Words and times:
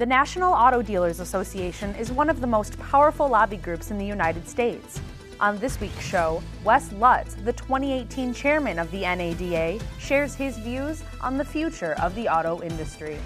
The 0.00 0.06
National 0.06 0.54
Auto 0.54 0.80
Dealers 0.80 1.20
Association 1.20 1.94
is 1.96 2.10
one 2.10 2.30
of 2.30 2.40
the 2.40 2.46
most 2.46 2.78
powerful 2.78 3.28
lobby 3.28 3.58
groups 3.58 3.90
in 3.90 3.98
the 3.98 4.06
United 4.06 4.48
States. 4.48 4.98
On 5.40 5.58
this 5.58 5.78
week's 5.78 6.02
show, 6.02 6.42
Wes 6.64 6.90
Lutz, 6.92 7.34
the 7.34 7.52
2018 7.52 8.32
chairman 8.32 8.78
of 8.78 8.90
the 8.92 9.02
NADA, 9.02 9.78
shares 9.98 10.34
his 10.34 10.56
views 10.56 11.04
on 11.20 11.36
the 11.36 11.44
future 11.44 11.96
of 12.00 12.14
the 12.14 12.30
auto 12.30 12.62
industry. 12.62 13.18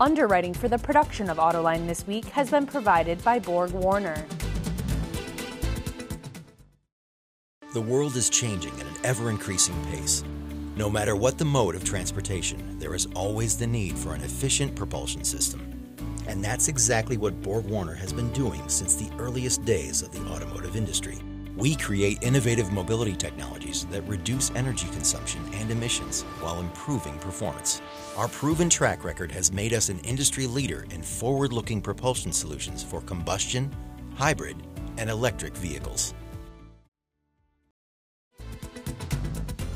Underwriting 0.00 0.54
for 0.54 0.68
the 0.68 0.78
production 0.78 1.28
of 1.28 1.38
Autoline 1.38 1.88
this 1.88 2.06
week 2.06 2.26
has 2.26 2.48
been 2.48 2.64
provided 2.64 3.24
by 3.24 3.40
Borg 3.40 3.72
Warner. 3.72 4.24
The 7.74 7.82
world 7.82 8.14
is 8.14 8.30
changing 8.30 8.74
at 8.74 8.86
an 8.86 8.94
ever 9.02 9.30
increasing 9.30 9.74
pace. 9.86 10.22
No 10.76 10.90
matter 10.90 11.16
what 11.16 11.38
the 11.38 11.44
mode 11.46 11.74
of 11.74 11.84
transportation, 11.84 12.78
there 12.78 12.94
is 12.94 13.08
always 13.14 13.56
the 13.56 13.66
need 13.66 13.96
for 13.96 14.14
an 14.14 14.20
efficient 14.20 14.76
propulsion 14.76 15.24
system. 15.24 15.72
And 16.26 16.44
that's 16.44 16.68
exactly 16.68 17.16
what 17.16 17.40
Borg 17.40 17.64
Warner 17.64 17.94
has 17.94 18.12
been 18.12 18.30
doing 18.34 18.68
since 18.68 18.94
the 18.94 19.10
earliest 19.18 19.64
days 19.64 20.02
of 20.02 20.12
the 20.12 20.20
automotive 20.28 20.76
industry. 20.76 21.16
We 21.56 21.76
create 21.76 22.22
innovative 22.22 22.72
mobility 22.72 23.16
technologies 23.16 23.86
that 23.86 24.02
reduce 24.02 24.50
energy 24.50 24.86
consumption 24.88 25.40
and 25.54 25.70
emissions 25.70 26.24
while 26.40 26.60
improving 26.60 27.18
performance. 27.20 27.80
Our 28.18 28.28
proven 28.28 28.68
track 28.68 29.02
record 29.02 29.32
has 29.32 29.50
made 29.50 29.72
us 29.72 29.88
an 29.88 29.98
industry 30.00 30.46
leader 30.46 30.84
in 30.90 31.00
forward 31.00 31.54
looking 31.54 31.80
propulsion 31.80 32.32
solutions 32.32 32.82
for 32.82 33.00
combustion, 33.00 33.74
hybrid, 34.14 34.58
and 34.98 35.08
electric 35.08 35.56
vehicles. 35.56 36.12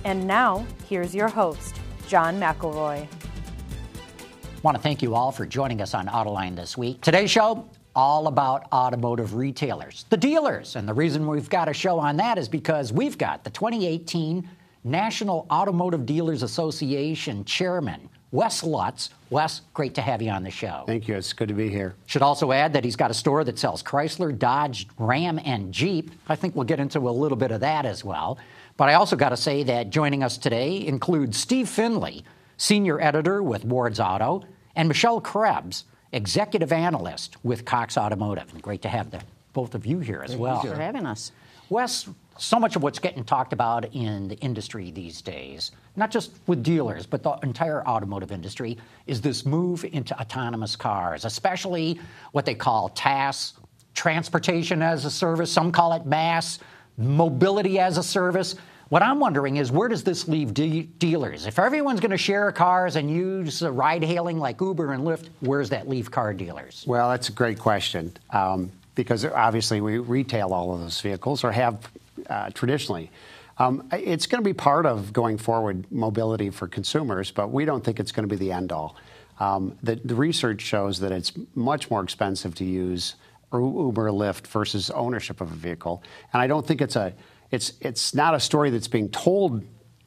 And 0.05 0.27
now, 0.27 0.67
here's 0.89 1.15
your 1.15 1.29
host, 1.29 1.77
John 2.09 2.41
McElroy. 2.41 3.07
I 3.07 4.63
want 4.63 4.77
to 4.77 4.83
thank 4.83 5.03
you 5.03 5.15
all 5.15 5.31
for 5.31 5.45
joining 5.45 5.83
us 5.83 5.95
on 5.95 6.07
Autoline 6.07 6.57
this 6.57 6.77
week. 6.77 7.01
Today's 7.03 7.31
show, 7.31 7.69
all 7.95 8.27
about 8.27 8.67
automotive 8.73 9.35
retailers, 9.35 10.07
the 10.09 10.17
dealers. 10.17 10.77
And 10.77 10.89
the 10.89 10.95
reason 10.95 11.27
we've 11.27 11.51
got 11.51 11.69
a 11.69 11.75
show 11.75 11.99
on 11.99 12.17
that 12.17 12.39
is 12.39 12.49
because 12.49 12.93
we've 12.93 13.19
got 13.19 13.45
the 13.45 13.51
2018 13.51 14.49
National 14.85 15.47
Automotive 15.51 16.07
Dealers 16.07 16.43
Association 16.43 17.45
Chairman, 17.45 18.09
Wes 18.33 18.63
Lutz. 18.63 19.11
Wes, 19.29 19.61
great 19.75 19.95
to 19.95 20.01
have 20.01 20.23
you 20.23 20.31
on 20.31 20.43
the 20.43 20.51
show. 20.51 20.85
Thank 20.87 21.09
you. 21.09 21.17
It's 21.17 21.35
good 21.35 21.49
to 21.49 21.55
be 21.55 21.69
here. 21.69 21.95
Should 22.07 22.23
also 22.23 22.53
add 22.53 22.73
that 22.73 22.85
he's 22.85 22.97
got 22.97 23.11
a 23.11 23.15
store 23.15 23.45
that 23.45 23.59
sells 23.59 23.83
Chrysler, 23.83 24.37
Dodge, 24.37 24.89
Ram, 24.99 25.39
and 25.45 25.73
Jeep. 25.73 26.11
I 26.29 26.37
think 26.37 26.57
we'll 26.57 26.65
get 26.65 26.81
into 26.81 27.01
a 27.01 27.11
little 27.11 27.37
bit 27.37 27.51
of 27.51 27.61
that 27.61 27.85
as 27.85 28.05
well. 28.05 28.39
But 28.81 28.89
I 28.89 28.95
also 28.95 29.15
got 29.15 29.29
to 29.29 29.37
say 29.37 29.63
that 29.65 29.91
joining 29.91 30.23
us 30.23 30.39
today 30.39 30.87
includes 30.87 31.37
Steve 31.37 31.69
Finley, 31.69 32.25
senior 32.57 32.99
editor 32.99 33.43
with 33.43 33.63
Ward's 33.63 34.01
Auto, 34.01 34.43
and 34.75 34.89
Michelle 34.89 35.21
Krebs, 35.21 35.85
executive 36.13 36.73
analyst 36.73 37.37
with 37.45 37.67
Cox 37.67 37.99
Automotive. 37.99 38.51
And 38.55 38.63
great 38.63 38.81
to 38.81 38.89
have 38.89 39.11
the, 39.11 39.21
both 39.53 39.75
of 39.75 39.85
you 39.85 39.99
here 39.99 40.23
as 40.25 40.35
well. 40.35 40.55
Thank 40.55 40.65
well. 40.65 40.73
you 40.73 40.77
for 40.79 40.83
having 40.83 41.05
us. 41.05 41.31
Wes, 41.69 42.09
so 42.39 42.59
much 42.59 42.75
of 42.75 42.83
what's 42.83 42.99
getting 42.99 43.23
talked 43.23 43.53
about 43.53 43.95
in 43.95 44.29
the 44.29 44.37
industry 44.37 44.91
these 44.91 45.21
days, 45.21 45.73
not 45.97 46.11
just 46.11 46.31
with 46.47 46.63
dealers, 46.63 47.05
but 47.05 47.23
the 47.23 47.33
entire 47.43 47.87
automotive 47.87 48.33
industry, 48.33 48.79
is 49.07 49.21
this 49.21 49.45
move 49.45 49.85
into 49.93 50.19
autonomous 50.19 50.75
cars, 50.75 51.27
especially 51.27 52.01
what 52.33 52.47
they 52.47 52.55
call 52.55 52.89
TaaS, 52.89 53.53
transportation 53.93 54.81
as 54.81 55.05
a 55.05 55.11
service. 55.11 55.53
Some 55.53 55.71
call 55.71 55.93
it 55.93 56.07
MaaS, 56.07 56.61
mobility 56.97 57.79
as 57.79 57.99
a 57.99 58.03
service. 58.03 58.57
What 58.91 59.05
I'm 59.05 59.21
wondering 59.21 59.59
is 59.59 59.71
where 59.71 59.89
does 59.89 60.03
this 60.03 60.27
leave 60.27 60.53
de- 60.53 60.83
dealers? 60.83 61.47
If 61.47 61.61
everyone's 61.61 62.01
going 62.01 62.11
to 62.11 62.19
share 62.19 62.51
cars 62.51 62.97
and 62.97 63.09
use 63.09 63.63
uh, 63.63 63.71
ride 63.71 64.03
hailing 64.03 64.41
like 64.41 64.61
Uber 64.61 64.93
and 64.93 65.05
Lyft, 65.05 65.29
where's 65.39 65.71
that 65.71 65.89
leave 65.89 66.11
car 66.11 66.35
dealers? 66.35 66.83
Well, 66.89 67.09
that's 67.09 67.29
a 67.29 67.33
great 67.33 67.61
question 67.61 68.13
um, 68.31 68.73
because 68.97 69.25
obviously 69.25 69.81
we 69.81 69.99
retail 69.99 70.53
all 70.53 70.75
of 70.75 70.81
those 70.81 71.01
vehicles 71.01 71.45
or 71.45 71.53
have 71.53 71.89
uh, 72.29 72.51
traditionally. 72.51 73.13
Um, 73.59 73.87
it's 73.93 74.27
going 74.27 74.43
to 74.43 74.49
be 74.49 74.55
part 74.55 74.87
of 74.87 75.13
going 75.13 75.39
forward 75.39 75.85
mobility 75.93 76.51
for 76.51 76.67
consumers, 76.67 77.31
but 77.31 77.53
we 77.53 77.65
don't 77.65 77.85
think 77.85 78.01
it's 78.01 78.11
going 78.11 78.29
to 78.29 78.35
be 78.37 78.45
the 78.45 78.51
end 78.51 78.73
all. 78.73 78.97
Um, 79.39 79.79
the, 79.85 79.95
the, 80.05 80.17
research 80.17 80.63
shows 80.63 80.99
that 80.99 81.13
it's 81.13 81.33
much 81.55 81.91
more 81.91 82.03
expensive 82.03 82.57
to 82.57 82.65
use 82.65 83.15
Uber, 83.53 84.11
Lyft 84.11 84.49
versus 84.49 84.91
ownership 84.91 85.41
of 85.41 85.53
a 85.53 85.55
vehicle, 85.55 86.03
and 86.33 86.43
I 86.43 86.49
don't 86.49 86.67
think 86.67 86.81
it's 86.83 86.97
a 86.97 87.15
it's 87.51 87.73
it's 87.81 88.15
not 88.15 88.35
a 88.35 88.41
story 88.41 88.71
that's 88.71 88.89
being 88.89 89.09
told 89.09 89.65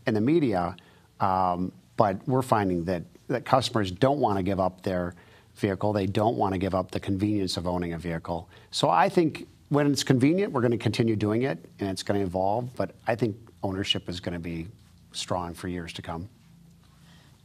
in 0.08 0.14
the 0.14 0.22
media, 0.22 0.76
um, 1.20 1.72
but 1.98 2.28
we're 2.28 2.42
finding 2.42 2.86
that 2.86 3.04
that 3.28 3.46
customers 3.46 3.92
don't 3.92 4.20
want 4.20 4.38
to 4.38 4.44
give 4.44 4.60
up 4.60 4.84
their 4.84 5.14
vehicle. 5.56 5.94
They 5.94 6.06
don't 6.06 6.38
want 6.38 6.54
to 6.54 6.58
give 6.58 6.76
up 6.76 6.92
the 6.92 7.00
convenience 7.00 7.58
of 7.58 7.68
owning 7.68 7.94
a 7.94 7.98
vehicle. 7.98 8.50
So 8.72 8.90
I 8.90 9.10
think 9.10 9.48
when 9.70 9.92
it's 9.92 10.04
convenient, 10.04 10.52
we're 10.52 10.62
going 10.62 10.72
to 10.72 10.78
continue 10.78 11.16
doing 11.16 11.44
it, 11.44 11.64
and 11.80 11.90
it's 11.90 12.04
going 12.04 12.20
to 12.20 12.26
evolve. 12.26 12.76
But 12.76 12.92
I 13.08 13.16
think 13.16 13.36
ownership 13.62 14.10
is 14.10 14.20
going 14.20 14.34
to 14.34 14.40
be 14.40 14.68
strong 15.12 15.54
for 15.54 15.68
years 15.68 15.94
to 15.94 16.02
come. 16.02 16.30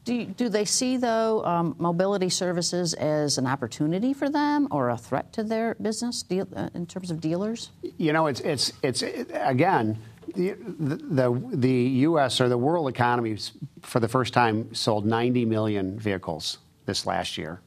Do, 0.04 0.24
do 0.24 0.48
they 0.48 0.64
see, 0.64 0.96
though, 0.96 1.44
um, 1.44 1.76
mobility 1.78 2.30
services 2.30 2.94
as 2.94 3.36
an 3.36 3.46
opportunity 3.46 4.14
for 4.14 4.30
them 4.30 4.66
or 4.70 4.88
a 4.88 4.96
threat 4.96 5.32
to 5.34 5.44
their 5.44 5.74
business 5.74 6.22
deal, 6.22 6.48
uh, 6.56 6.70
in 6.74 6.86
terms 6.86 7.10
of 7.10 7.20
dealers? 7.20 7.70
You 7.98 8.12
know, 8.12 8.26
it's, 8.26 8.40
it's, 8.40 8.72
it's 8.82 9.02
it, 9.02 9.30
again, 9.34 9.98
the, 10.34 10.54
the, 10.58 11.42
the 11.52 11.70
U.S. 11.70 12.40
or 12.40 12.48
the 12.48 12.56
world 12.58 12.88
economy 12.88 13.36
for 13.82 14.00
the 14.00 14.08
first 14.08 14.32
time 14.32 14.74
sold 14.74 15.04
90 15.04 15.44
million 15.44 15.98
vehicles 15.98 16.58
this 16.86 17.06
last 17.06 17.36
year. 17.36 17.60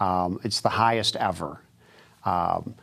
Um, 0.00 0.40
it's 0.42 0.60
the 0.60 0.70
highest 0.70 1.16
ever. 1.16 1.60
Um, 2.24 2.74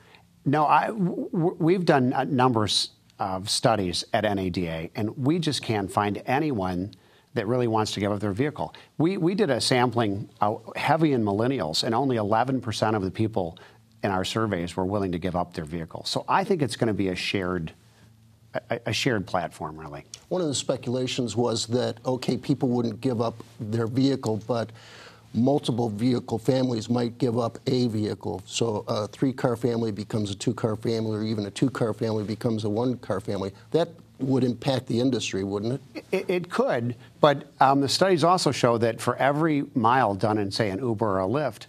no, 0.46 0.66
I, 0.66 0.88
w- 0.88 1.56
we've 1.60 1.86
done 1.86 2.14
numbers 2.34 2.92
of 3.20 3.50
studies 3.50 4.04
at 4.14 4.24
NADA, 4.24 4.90
and 4.96 5.18
we 5.18 5.38
just 5.38 5.62
can't 5.62 5.92
find 5.92 6.22
anyone 6.26 6.94
that 7.34 7.48
really 7.48 7.68
wants 7.68 7.92
to 7.94 8.00
give 8.00 8.12
up 8.12 8.20
their 8.20 8.34
vehicle. 8.34 8.74
We, 8.98 9.18
we 9.18 9.36
did 9.36 9.50
a 9.50 9.62
sampling 9.62 10.30
uh, 10.42 10.56
heavy 10.76 11.14
in 11.14 11.24
millennials, 11.24 11.84
and 11.84 11.96
only 11.96 12.18
11% 12.18 12.96
of 12.96 13.02
the 13.02 13.12
people 13.12 13.58
in 14.04 14.12
our 14.12 14.26
surveys 14.26 14.76
were 14.76 14.86
willing 14.86 15.12
to 15.12 15.20
give 15.20 15.36
up 15.36 15.54
their 15.54 15.66
vehicle. 15.66 16.04
So 16.06 16.26
I 16.28 16.44
think 16.44 16.62
it's 16.62 16.76
going 16.76 16.88
to 16.88 16.94
be 16.94 17.10
a 17.10 17.16
shared 17.16 17.74
a, 18.86 18.92
shared 18.92 19.26
platform, 19.26 19.80
really. 19.80 20.04
One 20.30 20.42
of 20.42 20.48
the 20.48 20.56
speculations 20.56 21.36
was 21.36 21.68
that, 21.68 21.98
okay, 22.06 22.36
people 22.38 22.70
wouldn't 22.70 23.00
give 23.00 23.22
up 23.22 23.36
their 23.60 23.88
vehicle, 23.88 24.42
but 24.48 24.72
multiple 25.34 25.90
vehicle 25.90 26.38
families 26.38 26.90
might 26.90 27.18
give 27.18 27.38
up 27.38 27.58
a 27.68 27.88
vehicle. 27.88 28.42
So 28.46 28.84
a 28.88 29.08
three 29.08 29.32
car 29.32 29.56
family 29.56 29.92
becomes 29.92 30.32
a 30.32 30.36
two 30.36 30.54
car 30.54 30.76
family, 30.76 31.18
or 31.18 31.24
even 31.24 31.46
a 31.46 31.52
two 31.52 31.70
car 31.70 31.94
family 31.94 32.24
becomes 32.24 32.66
a 32.66 32.70
one 32.70 32.98
car 32.98 33.22
family. 33.22 33.54
That 33.72 33.90
would 34.22 34.44
impact 34.44 34.88
the 34.88 35.00
industry, 35.00 35.44
wouldn't 35.44 35.82
it? 35.96 36.06
It, 36.12 36.30
it 36.30 36.50
could, 36.50 36.96
but 37.20 37.52
um, 37.60 37.82
the 37.82 37.90
studies 37.90 38.24
also 38.24 38.52
show 38.52 38.78
that 38.78 39.02
for 39.02 39.16
every 39.16 39.66
mile 39.76 40.16
done 40.16 40.38
in, 40.38 40.52
say, 40.52 40.70
an 40.70 40.80
Uber 40.80 41.06
or 41.06 41.22
a 41.22 41.28
Lyft, 41.28 41.68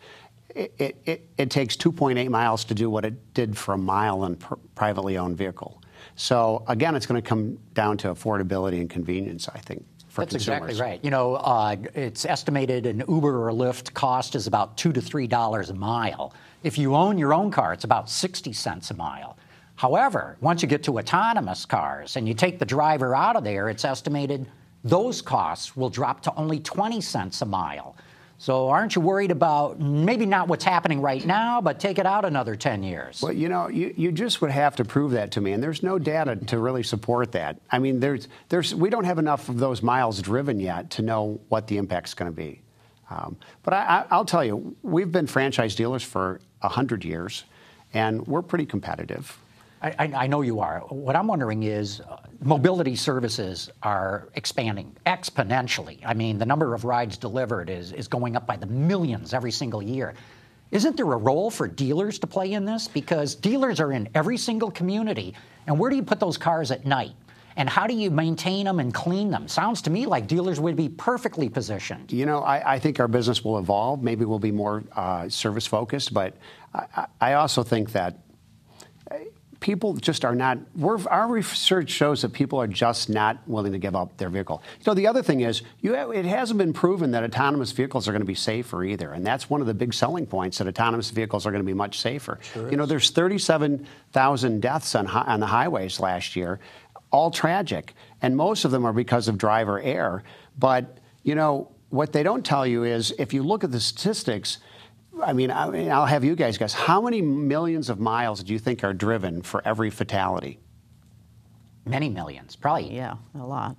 it, 0.55 0.97
it, 1.05 1.29
it 1.39 1.51
takes 1.51 1.77
2.8 1.77 2.29
miles 2.29 2.65
to 2.65 2.75
do 2.75 2.91
what 2.91 3.05
it 3.05 3.35
did 3.35 3.57
for 3.57 3.75
a 3.75 3.79
mile 3.79 4.25
in 4.25 4.37
pr- 4.37 4.55
privately 4.75 5.17
owned 5.17 5.37
vehicle. 5.37 5.83
So 6.17 6.65
again, 6.69 6.95
it's 6.95 7.07
going 7.07 7.21
to 7.21 7.27
come 7.27 7.59
down 7.75 7.97
to 7.99 8.09
affordability 8.09 8.81
and 8.81 8.91
convenience, 8.91 9.49
I 9.49 9.59
think. 9.59 9.85
That's 10.15 10.33
consumers. 10.33 10.63
exactly 10.71 10.81
right. 10.81 11.01
You 11.03 11.11
know, 11.11 11.37
uh, 11.37 11.77
it's 11.95 12.27
estimated 12.27 12.85
an 12.85 13.03
Uber 13.09 13.49
or 13.49 13.53
Lyft 13.53 13.95
cost 13.95 14.35
is 14.35 14.47
about 14.47 14.77
two 14.77 14.93
to 14.93 15.01
three 15.01 15.27
dollars 15.27 15.71
a 15.71 15.75
mile. 15.75 16.35
If 16.63 16.77
you 16.77 16.95
own 16.95 17.17
your 17.17 17.33
own 17.33 17.51
car, 17.51 17.73
it's 17.73 17.85
about 17.85 18.11
60 18.11 18.53
cents 18.53 18.91
a 18.91 18.95
mile. 18.95 19.39
However, 19.77 20.37
once 20.41 20.63
you 20.63 20.69
get 20.69 20.83
to 20.85 20.99
autonomous 20.99 21.65
cars 21.65 22.17
and 22.17 22.29
you 22.29 22.35
take 22.35 22.59
the 22.59 22.65
driver 22.65 23.15
out 23.15 23.37
of 23.37 23.45
there, 23.45 23.69
it's 23.69 23.85
estimated 23.85 24.47
those 24.85 25.23
costs 25.23 25.77
will 25.77 25.91
drop 25.91 26.23
to 26.23 26.35
only 26.35 26.61
20 26.61 27.01
cents 27.01 27.43
a 27.43 27.47
mile. 27.47 27.97
So 28.39 28.69
aren't 28.69 28.97
you 28.97 29.01
worried 29.01 29.31
about 29.31 29.79
maybe 29.79 30.27
not 30.27 30.49
what's 30.49 30.65
happening 30.65 31.01
right 31.01 31.25
now, 31.25 31.61
but 31.61 31.79
take 31.79 32.01
it 32.01 32.07
out 32.07 32.25
another 32.25 32.57
10 32.57 32.83
years? 32.83 33.23
Well, 33.23 33.33
you 33.33 33.49
know, 33.49 33.69
you, 33.69 33.95
you 33.97 34.11
just 34.11 34.41
would 34.41 34.51
have 34.51 34.75
to 34.77 34.85
prove 34.85 35.13
that 35.13 35.31
to 35.33 35.41
me, 35.41 35.53
and 35.53 35.63
there's 35.63 35.85
no 35.85 35.97
data 35.97 36.35
to 36.35 36.59
really 36.59 36.83
support 36.83 37.31
that. 37.33 37.61
I 37.71 37.79
mean, 37.79 38.01
there's, 38.01 38.27
there's, 38.49 38.75
we 38.75 38.91
don't 38.91 39.05
have 39.05 39.21
enough 39.21 39.49
of 39.49 39.59
those 39.59 39.81
miles 39.81 40.21
driven 40.21 40.59
yet 40.59 40.91
to 40.91 41.03
know 41.03 41.41
what 41.51 41.69
the 41.69 41.77
impact's 41.77 42.15
going 42.15 42.33
to 42.33 42.37
be. 42.37 42.63
Um, 43.11 43.37
but 43.63 43.75
I, 43.75 44.07
will 44.11 44.25
tell 44.25 44.45
you, 44.45 44.75
we've 44.83 45.13
been 45.13 45.29
franchise 45.29 45.77
dealers 45.77 46.03
for 46.03 46.41
100 46.63 47.05
years, 47.05 47.45
and 47.95 48.27
we're 48.27 48.43
pretty 48.43 48.67
competitive. 48.67 49.39
I, 49.83 50.13
I, 50.15 50.27
know 50.29 50.43
you 50.43 50.61
are. 50.61 50.79
What 50.91 51.17
I'm 51.17 51.27
wondering 51.27 51.65
is 51.65 52.01
uh, 52.01 52.19
mobility 52.41 52.95
services 52.95 53.69
are 53.83 54.29
expanding 54.37 54.97
exponentially. 55.07 55.99
I 56.07 56.15
mean, 56.15 56.39
the 56.39 56.47
number 56.47 56.73
of 56.73 56.85
rides 56.85 57.17
delivered 57.17 57.69
is, 57.69 57.91
is 57.91 58.07
going 58.07 58.37
up 58.37 58.47
by 58.47 58.57
the 58.57 58.67
millions 58.67 59.35
every 59.35 59.51
single 59.51 59.83
year. 59.83 60.15
Isn't 60.71 60.97
there 60.97 61.13
a 61.13 61.17
role 61.17 61.51
for 61.51 61.67
dealers 61.67 62.21
to 62.21 62.29
play 62.29 62.53
in 62.53 62.65
this? 62.65 62.87
Because 62.87 63.35
dealers 63.35 63.81
are 63.81 63.93
in 63.93 64.09
every 64.15 64.39
single 64.39 64.71
community. 64.71 65.35
And 65.67 65.79
where 65.79 65.91
do 65.91 65.97
you 65.97 66.05
put 66.05 66.21
those 66.21 66.39
cars 66.39 66.71
at 66.71 66.87
night? 66.87 67.13
And 67.57 67.69
how 67.69 67.87
do 67.87 67.95
you 67.95 68.11
maintain 68.11 68.65
them 68.65 68.79
and 68.81 68.95
clean 68.95 69.31
them? 69.31 69.49
Sounds 69.49 69.83
to 69.83 69.91
me 69.91 70.07
like 70.07 70.27
dealers 70.27 70.61
would 70.61 70.77
be 70.77 70.89
perfectly 70.89 71.49
positioned. 71.49 72.13
You 72.13 72.25
know, 72.25 72.39
I, 72.39 72.75
I 72.75 72.79
think 72.79 73.01
our 73.01 73.09
business 73.09 73.45
will 73.45 73.59
evolve. 73.59 74.03
Maybe 74.03 74.25
we'll 74.25 74.39
be 74.39 74.53
more 74.53 74.85
uh, 74.95 75.29
service 75.29 75.67
focused, 75.67 76.15
but 76.15 76.37
I, 76.73 77.07
I 77.21 77.33
also 77.35 77.63
think 77.63 77.93
that 77.93 78.21
people 79.63 79.95
just 79.95 80.25
are 80.25 80.35
not, 80.35 80.59
our 80.83 81.29
research 81.29 81.89
shows 81.89 82.21
that 82.21 82.33
people 82.35 82.61
are 82.61 82.67
just 82.67 83.09
not 83.09 83.39
willing 83.47 83.73
to 83.73 83.79
give 83.79 83.97
up 83.97 84.15
their 84.19 84.29
vehicle. 84.29 84.63
You 84.81 84.85
know, 84.89 84.95
the 84.95 85.07
other 85.07 85.23
thing 85.23 85.41
is, 85.41 85.63
have, 85.85 86.11
it 86.11 86.27
hasn't 86.27 86.59
been 86.59 86.75
proven 86.75 87.13
that 87.13 87.25
autonomous 87.25 87.73
vehicles 87.73 88.07
are 88.07 88.13
going 88.13 88.21
to 88.21 88.27
be 88.27 88.35
safer 88.35 88.85
either. 88.85 89.13
And 89.13 89.25
that's 89.25 89.49
one 89.49 89.63
of 89.63 89.67
the 89.67 89.73
big 89.73 89.95
selling 89.95 90.27
points 90.27 90.59
that 90.59 90.67
autonomous 90.67 91.11
vehicles 91.11 91.47
are 91.47 91.53
going 91.53 91.63
to 91.63 91.67
be 91.67 91.73
much 91.73 92.01
safer. 92.01 92.39
Sure 92.53 92.71
you 92.71 92.77
know, 92.77 92.85
there's 92.85 93.11
37,000 93.11 94.61
deaths 94.61 94.95
on, 94.95 95.07
on 95.07 95.41
the 95.41 95.47
highways 95.47 96.01
last 96.01 96.37
year, 96.37 96.59
all 97.11 97.31
tragic. 97.31 97.95
And 98.21 98.37
most 98.37 98.65
of 98.65 98.73
them 98.73 98.85
are 98.85 98.93
because 98.93 99.29
of 99.29 99.39
driver 99.39 99.81
error. 99.81 100.25
But, 100.59 100.99
you 101.23 101.35
know, 101.35 101.71
what 101.91 102.13
they 102.13 102.25
don't 102.25 102.45
tell 102.45 102.67
you 102.67 102.85
is 102.85 103.15
if 103.19 103.33
you 103.33 103.43
look 103.43 103.63
at 103.65 103.71
the 103.71 103.81
statistics, 103.81 104.59
I 105.21 105.33
mean, 105.33 105.51
I 105.51 105.69
mean, 105.69 105.91
I'll 105.91 106.07
have 106.07 106.25
you 106.25 106.35
guys 106.35 106.59
guess. 106.59 106.73
How 106.73 107.01
many 107.01 107.21
millions 107.21 107.91
of 107.91 108.01
miles 108.01 108.43
do 108.43 108.53
you 108.53 108.59
think 108.59 108.83
are 108.85 108.95
driven 108.95 109.43
for 109.43 109.67
every 109.67 109.91
fatality? 109.91 110.59
Many 111.85 112.09
millions, 112.09 112.57
probably. 112.57 112.95
Yeah, 112.95 113.17
a 113.35 113.45
lot. 113.45 113.77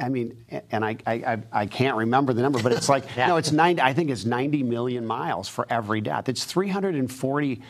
I 0.00 0.08
mean, 0.08 0.44
and 0.70 0.84
I, 0.84 0.96
I, 1.06 1.38
I 1.52 1.66
can't 1.66 1.96
remember 1.96 2.32
the 2.32 2.40
number, 2.40 2.62
but 2.62 2.72
it's 2.72 2.88
like, 2.88 3.04
yeah. 3.16 3.26
no, 3.26 3.36
it's 3.36 3.52
90, 3.52 3.82
I 3.82 3.92
think 3.92 4.10
it's 4.10 4.24
90 4.24 4.62
million 4.62 5.06
miles 5.06 5.48
for 5.48 5.66
every 5.68 6.00
death. 6.00 6.28
It's 6.28 6.44
340 6.44 7.60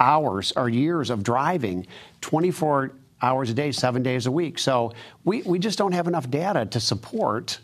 hours 0.00 0.52
or 0.56 0.68
years 0.68 1.10
of 1.10 1.22
driving, 1.22 1.86
24 2.22 2.92
hours 3.22 3.50
a 3.50 3.54
day, 3.54 3.70
seven 3.70 4.02
days 4.02 4.26
a 4.26 4.32
week. 4.32 4.58
So 4.58 4.92
we, 5.24 5.42
we 5.42 5.58
just 5.58 5.78
don't 5.78 5.92
have 5.92 6.08
enough 6.08 6.28
data 6.28 6.66
to 6.66 6.80
support 6.80 7.60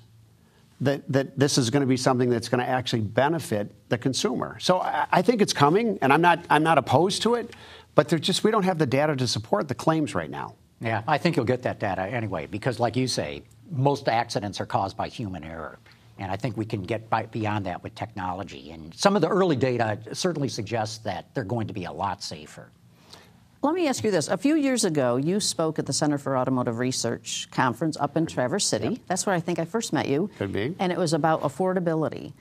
that, 0.80 1.10
that 1.10 1.38
this 1.38 1.58
is 1.58 1.70
going 1.70 1.80
to 1.80 1.86
be 1.86 1.96
something 1.96 2.28
that's 2.28 2.48
going 2.48 2.62
to 2.62 2.68
actually 2.68 3.00
benefit 3.00 3.72
the 3.88 3.96
consumer. 3.96 4.58
So 4.60 4.80
I, 4.80 5.06
I, 5.10 5.22
think 5.22 5.40
it's 5.40 5.52
coming, 5.52 5.98
and 6.02 6.12
I'm 6.12 6.20
not, 6.20 6.44
I'm 6.50 6.62
not 6.62 6.78
opposed 6.78 7.22
to 7.22 7.34
it, 7.34 7.54
but 7.94 8.08
just 8.20 8.44
we 8.44 8.50
don't 8.50 8.64
have 8.64 8.78
the 8.78 8.86
data 8.86 9.16
to 9.16 9.26
support 9.26 9.68
the 9.68 9.74
claims 9.74 10.14
right 10.14 10.30
now. 10.30 10.54
Yeah, 10.80 11.02
I 11.08 11.16
think 11.16 11.36
you'll 11.36 11.46
get 11.46 11.62
that 11.62 11.80
data 11.80 12.02
anyway, 12.02 12.46
because 12.46 12.78
like 12.78 12.96
you 12.96 13.08
say, 13.08 13.42
most 13.70 14.08
accidents 14.08 14.60
are 14.60 14.66
caused 14.66 14.96
by 14.96 15.08
human 15.08 15.42
error. 15.42 15.78
And 16.18 16.30
I 16.30 16.36
think 16.36 16.56
we 16.56 16.64
can 16.64 16.82
get 16.82 17.10
by, 17.10 17.26
beyond 17.26 17.66
that 17.66 17.82
with 17.82 17.94
technology. 17.94 18.70
And 18.70 18.94
some 18.94 19.16
of 19.16 19.22
the 19.22 19.28
early 19.28 19.56
data 19.56 19.98
certainly 20.12 20.48
suggests 20.48 20.98
that 20.98 21.34
they're 21.34 21.44
going 21.44 21.66
to 21.66 21.74
be 21.74 21.84
a 21.84 21.92
lot 21.92 22.22
safer. 22.22 22.70
Let 23.66 23.74
me 23.74 23.88
ask 23.88 24.04
you 24.04 24.12
this. 24.12 24.28
A 24.28 24.36
few 24.36 24.54
years 24.54 24.84
ago, 24.84 25.16
you 25.16 25.40
spoke 25.40 25.80
at 25.80 25.86
the 25.86 25.92
Center 25.92 26.18
for 26.18 26.38
Automotive 26.38 26.78
Research 26.78 27.48
conference 27.50 27.96
up 27.96 28.16
in 28.16 28.24
Traverse 28.24 28.64
City. 28.64 28.90
Yep. 28.90 28.98
That's 29.08 29.26
where 29.26 29.34
I 29.34 29.40
think 29.40 29.58
I 29.58 29.64
first 29.64 29.92
met 29.92 30.06
you. 30.06 30.30
Could 30.38 30.52
be. 30.52 30.76
And 30.78 30.92
it 30.92 30.98
was 30.98 31.12
about 31.12 31.40
affordability. 31.40 32.32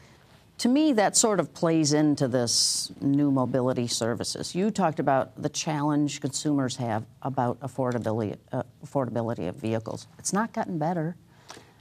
To 0.59 0.69
me, 0.69 0.93
that 0.93 1.17
sort 1.17 1.39
of 1.39 1.51
plays 1.51 1.93
into 1.93 2.27
this 2.27 2.91
new 3.01 3.31
mobility 3.31 3.87
services. 3.87 4.53
You 4.53 4.69
talked 4.69 4.99
about 4.99 5.41
the 5.41 5.49
challenge 5.49 6.21
consumers 6.21 6.75
have 6.75 7.07
about 7.23 7.59
affordability, 7.61 8.37
uh, 8.51 8.61
affordability 8.85 9.49
of 9.49 9.55
vehicles. 9.55 10.05
It's 10.19 10.31
not 10.31 10.53
gotten 10.53 10.77
better. 10.77 11.15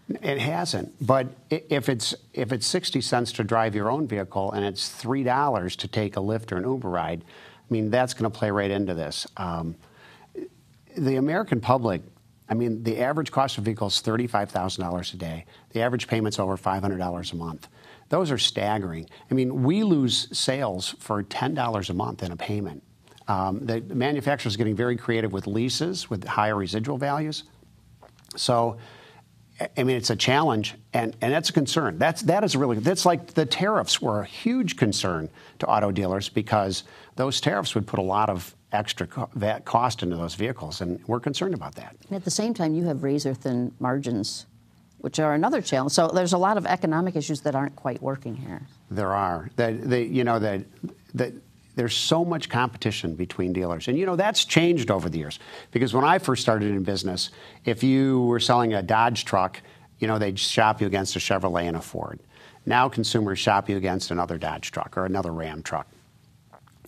It 0.08 0.38
hasn't. 0.38 1.06
But 1.06 1.28
if 1.50 1.90
it's 1.90 2.14
if 2.32 2.50
it's 2.50 2.66
60 2.66 3.02
cents 3.02 3.30
to 3.32 3.44
drive 3.44 3.74
your 3.74 3.90
own 3.90 4.06
vehicle 4.08 4.52
and 4.52 4.64
it's 4.64 4.88
$3 5.02 5.76
to 5.76 5.88
take 5.88 6.16
a 6.16 6.20
Lyft 6.20 6.50
or 6.50 6.56
an 6.56 6.64
Uber 6.64 6.88
ride, 6.88 7.24
I 7.64 7.72
mean, 7.72 7.90
that's 7.90 8.14
going 8.14 8.30
to 8.30 8.38
play 8.38 8.50
right 8.50 8.70
into 8.70 8.94
this. 8.94 9.26
Um, 9.36 9.76
the 10.96 11.16
American 11.16 11.60
public, 11.60 12.02
I 12.48 12.54
mean, 12.54 12.82
the 12.82 13.00
average 13.00 13.32
cost 13.32 13.58
of 13.58 13.64
vehicles 13.64 13.96
is 13.96 14.02
$35,000 14.02 15.14
a 15.14 15.16
day. 15.16 15.46
The 15.70 15.80
average 15.80 16.06
payment's 16.06 16.38
over 16.38 16.56
$500 16.56 17.32
a 17.32 17.36
month. 17.36 17.68
Those 18.10 18.30
are 18.30 18.38
staggering. 18.38 19.08
I 19.30 19.34
mean, 19.34 19.62
we 19.62 19.82
lose 19.82 20.28
sales 20.36 20.94
for 20.98 21.22
$10 21.22 21.90
a 21.90 21.94
month 21.94 22.22
in 22.22 22.32
a 22.32 22.36
payment. 22.36 22.82
Um, 23.26 23.64
the 23.64 23.80
manufacturers 23.80 24.56
getting 24.56 24.76
very 24.76 24.96
creative 24.96 25.32
with 25.32 25.46
leases 25.46 26.10
with 26.10 26.24
higher 26.24 26.56
residual 26.56 26.98
values. 26.98 27.44
So, 28.36 28.76
I 29.60 29.84
mean, 29.84 29.96
it's 29.96 30.10
a 30.10 30.16
challenge, 30.16 30.74
and, 30.92 31.16
and 31.20 31.32
that's 31.32 31.50
a 31.50 31.52
concern. 31.52 31.98
That's 31.98 32.22
that 32.22 32.42
is 32.42 32.56
really 32.56 32.78
that's 32.78 33.06
like 33.06 33.34
the 33.34 33.46
tariffs 33.46 34.02
were 34.02 34.20
a 34.20 34.26
huge 34.26 34.76
concern 34.76 35.28
to 35.60 35.66
auto 35.66 35.92
dealers 35.92 36.28
because 36.28 36.82
those 37.14 37.40
tariffs 37.40 37.74
would 37.76 37.86
put 37.86 38.00
a 38.00 38.02
lot 38.02 38.30
of 38.30 38.54
extra 38.72 39.06
co- 39.06 39.30
cost 39.64 40.02
into 40.02 40.16
those 40.16 40.34
vehicles, 40.34 40.80
and 40.80 41.00
we're 41.06 41.20
concerned 41.20 41.54
about 41.54 41.76
that. 41.76 41.94
And 42.08 42.16
at 42.16 42.24
the 42.24 42.30
same 42.32 42.52
time, 42.52 42.74
you 42.74 42.84
have 42.84 43.04
razor 43.04 43.32
thin 43.32 43.72
margins, 43.78 44.46
which 44.98 45.20
are 45.20 45.34
another 45.34 45.62
challenge. 45.62 45.92
So 45.92 46.08
there's 46.08 46.32
a 46.32 46.38
lot 46.38 46.56
of 46.56 46.66
economic 46.66 47.14
issues 47.14 47.40
that 47.42 47.54
aren't 47.54 47.76
quite 47.76 48.02
working 48.02 48.34
here. 48.34 48.62
There 48.90 49.12
are. 49.12 49.50
That 49.54 49.88
the, 49.88 50.02
you 50.02 50.24
know 50.24 50.40
that 50.40 50.62
that 51.14 51.32
there's 51.76 51.96
so 51.96 52.24
much 52.24 52.48
competition 52.48 53.14
between 53.14 53.52
dealers. 53.52 53.88
And 53.88 53.98
you 53.98 54.06
know, 54.06 54.16
that's 54.16 54.44
changed 54.44 54.90
over 54.90 55.08
the 55.08 55.18
years. 55.18 55.38
Because 55.70 55.92
when 55.94 56.04
I 56.04 56.18
first 56.18 56.42
started 56.42 56.70
in 56.70 56.82
business, 56.82 57.30
if 57.64 57.82
you 57.82 58.22
were 58.22 58.40
selling 58.40 58.74
a 58.74 58.82
Dodge 58.82 59.24
truck, 59.24 59.60
you 59.98 60.06
know, 60.06 60.18
they'd 60.18 60.38
shop 60.38 60.80
you 60.80 60.86
against 60.86 61.16
a 61.16 61.18
Chevrolet 61.18 61.64
and 61.64 61.76
a 61.76 61.80
Ford. 61.80 62.20
Now 62.66 62.88
consumers 62.88 63.38
shop 63.38 63.68
you 63.68 63.76
against 63.76 64.10
another 64.10 64.38
Dodge 64.38 64.70
truck 64.70 64.96
or 64.96 65.04
another 65.04 65.32
Ram 65.32 65.62
truck. 65.62 65.86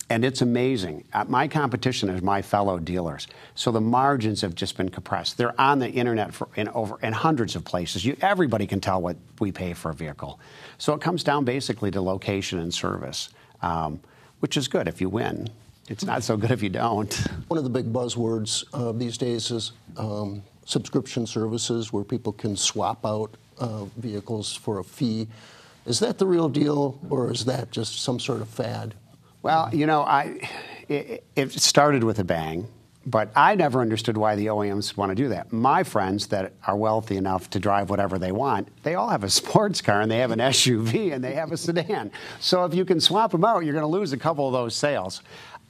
And 0.09 0.23
it's 0.23 0.41
amazing. 0.41 1.03
Uh, 1.11 1.25
my 1.27 1.49
competition 1.49 2.07
is 2.09 2.21
my 2.21 2.41
fellow 2.41 2.79
dealers. 2.79 3.27
So 3.55 3.71
the 3.71 3.81
margins 3.81 4.39
have 4.41 4.55
just 4.55 4.77
been 4.77 4.87
compressed. 4.87 5.37
They're 5.37 5.59
on 5.59 5.79
the 5.79 5.89
internet 5.89 6.33
for, 6.33 6.47
in 6.55 6.69
over 6.69 6.97
in 7.01 7.11
hundreds 7.11 7.57
of 7.57 7.65
places. 7.65 8.05
You, 8.05 8.15
everybody 8.21 8.65
can 8.67 8.79
tell 8.79 9.01
what 9.01 9.17
we 9.39 9.51
pay 9.51 9.73
for 9.73 9.91
a 9.91 9.93
vehicle. 9.93 10.39
So 10.77 10.93
it 10.93 11.01
comes 11.01 11.23
down 11.23 11.43
basically 11.43 11.91
to 11.91 12.01
location 12.01 12.59
and 12.59 12.73
service, 12.73 13.29
um, 13.61 13.99
which 14.39 14.57
is 14.57 14.67
good 14.67 14.87
if 14.87 15.01
you 15.01 15.09
win. 15.09 15.49
It's 15.89 16.03
not 16.03 16.23
so 16.23 16.35
good 16.35 16.51
if 16.51 16.61
you 16.61 16.69
don't. 16.69 17.13
One 17.47 17.57
of 17.57 17.63
the 17.63 17.69
big 17.69 17.91
buzzwords 17.91 18.65
uh, 18.73 18.91
these 18.91 19.17
days 19.17 19.51
is 19.51 19.71
um, 19.95 20.43
subscription 20.65 21.25
services 21.25 21.93
where 21.93 22.03
people 22.03 22.33
can 22.33 22.57
swap 22.57 23.05
out 23.05 23.35
uh, 23.59 23.85
vehicles 23.97 24.53
for 24.53 24.79
a 24.79 24.83
fee. 24.83 25.27
Is 25.85 25.99
that 25.99 26.17
the 26.17 26.27
real 26.27 26.49
deal, 26.49 26.99
or 27.09 27.31
is 27.31 27.45
that 27.45 27.71
just 27.71 28.01
some 28.01 28.19
sort 28.19 28.41
of 28.41 28.49
fad? 28.49 28.93
Well, 29.41 29.73
you 29.73 29.85
know, 29.85 30.01
I 30.01 30.49
it, 30.89 31.23
it 31.35 31.51
started 31.53 32.03
with 32.03 32.19
a 32.19 32.25
bang, 32.25 32.67
but 33.07 33.31
I 33.37 33.55
never 33.55 33.79
understood 33.79 34.17
why 34.17 34.35
the 34.35 34.47
OEMs 34.47 34.97
want 34.97 35.11
to 35.11 35.15
do 35.15 35.29
that. 35.29 35.53
My 35.53 35.81
friends 35.83 36.27
that 36.27 36.51
are 36.67 36.75
wealthy 36.75 37.15
enough 37.15 37.49
to 37.51 37.59
drive 37.59 37.89
whatever 37.89 38.19
they 38.19 38.33
want, 38.33 38.67
they 38.83 38.95
all 38.95 39.07
have 39.07 39.23
a 39.23 39.29
sports 39.41 39.81
car 39.81 40.01
and 40.01 40.11
they 40.11 40.17
have 40.17 40.31
an 40.31 40.39
SUV 40.39 41.13
and 41.13 41.23
they 41.23 41.33
have 41.33 41.53
a 41.53 41.57
sedan. 41.57 42.11
So 42.41 42.65
if 42.65 42.75
you 42.75 42.83
can 42.83 42.99
swap 42.99 43.31
them 43.31 43.45
out, 43.45 43.63
you're 43.63 43.73
going 43.73 43.83
to 43.83 43.87
lose 43.87 44.11
a 44.11 44.17
couple 44.17 44.45
of 44.45 44.51
those 44.51 44.75
sales. 44.75 45.21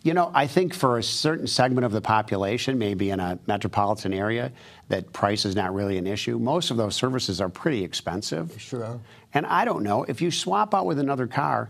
You 0.02 0.16
know, 0.16 0.32
I 0.34 0.48
think 0.48 0.74
for 0.74 0.98
a 0.98 1.04
certain 1.04 1.46
segment 1.46 1.86
of 1.86 1.92
the 1.92 2.02
population, 2.02 2.80
maybe 2.80 3.12
in 3.12 3.20
a 3.20 3.38
metropolitan 3.46 4.14
area, 4.14 4.52
that 4.90 5.14
price 5.14 5.46
is 5.46 5.56
not 5.56 5.76
really 5.76 6.00
an 6.00 6.08
issue. 6.08 6.40
Most 6.40 6.72
of 6.72 6.78
those 6.78 6.96
services 6.96 7.40
are 7.40 7.50
pretty 7.50 7.84
expensive. 7.84 8.60
Sure. 8.60 9.00
And 9.36 9.46
I 9.46 9.64
don't 9.64 9.84
know 9.84 10.04
if 10.06 10.22
you 10.22 10.32
swap 10.32 10.74
out 10.74 10.88
with 10.88 10.98
another 10.98 11.28
car 11.28 11.70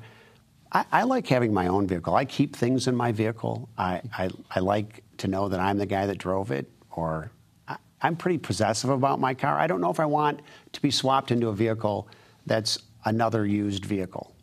I, 0.72 0.86
I, 0.92 1.04
like 1.04 1.28
having 1.28 1.54
my 1.54 1.68
own 1.68 1.88
vehicle. 1.88 2.14
I 2.16 2.26
keep 2.26 2.54
things 2.54 2.88
in 2.88 2.96
my 2.96 3.12
vehicle. 3.14 3.70
I, 3.78 4.02
I, 4.18 4.30
I 4.54 4.60
like 4.60 5.04
to 5.20 5.28
know 5.28 5.50
that 5.50 5.60
I'm 5.60 5.78
the 5.78 5.86
guy 5.86 6.06
that 6.06 6.18
drove 6.18 6.52
it, 6.52 6.70
or 6.92 7.32
I, 7.68 7.78
I'm 8.02 8.16
pretty 8.16 8.38
possessive 8.38 8.90
about 8.90 9.20
my 9.20 9.34
car. 9.34 9.58
I 9.58 9.68
don't 9.68 9.82
know 9.82 9.92
if 9.92 10.00
I 10.00 10.06
want 10.06 10.42
to 10.74 10.82
be 10.82 10.92
swapped 10.92 11.32
into 11.32 11.48
a 11.48 11.54
vehicle 11.54 12.08
that's 12.46 12.80
another 13.06 13.46
used 13.46 13.86
vehicle. 13.86 14.34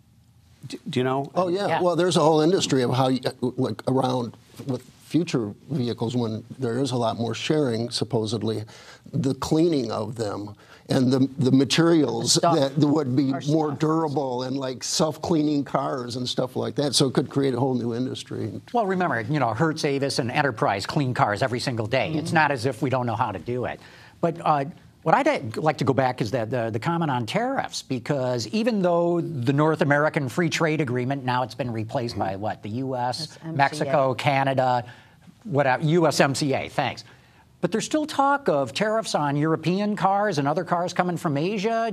Do, 0.67 0.79
do 0.89 1.01
you 1.01 1.05
know? 1.05 1.31
Oh 1.35 1.49
yeah. 1.49 1.67
yeah. 1.67 1.81
Well, 1.83 1.97
there's 1.97 2.17
a 2.17 2.21
whole 2.21 2.41
industry 2.41 2.83
of 2.83 2.95
how 2.95 3.09
you, 3.09 3.21
like 3.41 3.83
around 3.89 4.37
with 4.67 4.83
future 5.05 5.55
vehicles 5.71 6.17
when 6.17 6.45
there 6.59 6.79
is 6.79 6.91
a 6.91 6.97
lot 6.97 7.17
more 7.17 7.35
sharing 7.35 7.91
supposedly, 7.91 8.65
the 9.13 9.35
cleaning 9.35 9.93
of 9.93 10.17
them 10.17 10.57
and 10.89 11.11
the, 11.13 11.29
the 11.39 11.51
materials 11.51 12.35
that 12.35 12.73
would 12.77 13.17
be 13.17 13.33
more 13.49 13.73
durable 13.73 14.43
and 14.43 14.57
like 14.57 14.85
self-cleaning 14.85 15.65
cars 15.65 16.17
and 16.17 16.29
stuff 16.29 16.57
like 16.57 16.75
that. 16.75 16.95
So 16.95 17.07
it 17.07 17.15
could 17.15 17.31
create 17.31 17.55
a 17.55 17.61
whole 17.61 17.75
new 17.75 17.95
industry. 17.95 18.61
Well, 18.73 18.87
remember, 18.87 19.21
you 19.23 19.41
know, 19.41 19.55
Hertz, 19.55 19.85
Avis, 19.85 20.19
and 20.19 20.31
Enterprise 20.31 20.85
clean 20.85 21.15
cars 21.15 21.43
every 21.43 21.61
single 21.61 21.87
day. 21.87 22.11
Mm-hmm. 22.11 22.19
It's 22.19 22.33
not 22.33 22.51
as 22.51 22.67
if 22.67 22.83
we 22.83 22.91
don't 22.91 23.07
know 23.07 23.17
how 23.17 23.33
to 23.33 23.39
do 23.39 23.65
it. 23.65 23.81
But 24.21 24.37
uh, 24.45 24.67
what 25.03 25.15
I'd 25.15 25.57
like 25.57 25.79
to 25.79 25.85
go 25.85 25.95
back 25.95 26.21
is 26.21 26.31
that 26.33 26.51
the, 26.51 26.71
the 26.71 26.79
comment 26.79 27.11
on 27.11 27.25
tariffs, 27.27 27.83
because 27.83 28.47
even 28.49 28.83
though 28.83 29.21
the 29.21 29.53
North 29.53 29.81
American 29.81 30.29
Free 30.29 30.49
Trade 30.51 30.81
Agreement 30.81 31.25
now 31.25 31.43
it's 31.43 31.55
been 31.55 31.71
replaced 31.71 32.19
by 32.19 32.37
what 32.37 32.63
the 32.63 32.71
U.S., 32.71 33.39
Mexico, 33.45 34.15
Canada, 34.15 34.85
whatever 35.45 35.83
USMCA. 35.83 36.71
Thanks. 36.71 37.05
But 37.65 37.73
there's 37.73 37.87
still 37.87 38.05
talk 38.05 38.51
of 38.51 38.75
tariffs 38.75 39.15
on 39.15 39.39
European 39.39 39.97
cars 39.97 40.37
and 40.37 40.47
other 40.47 40.65
cars 40.65 40.93
coming 40.93 41.17
from 41.17 41.39
Asia. 41.39 41.89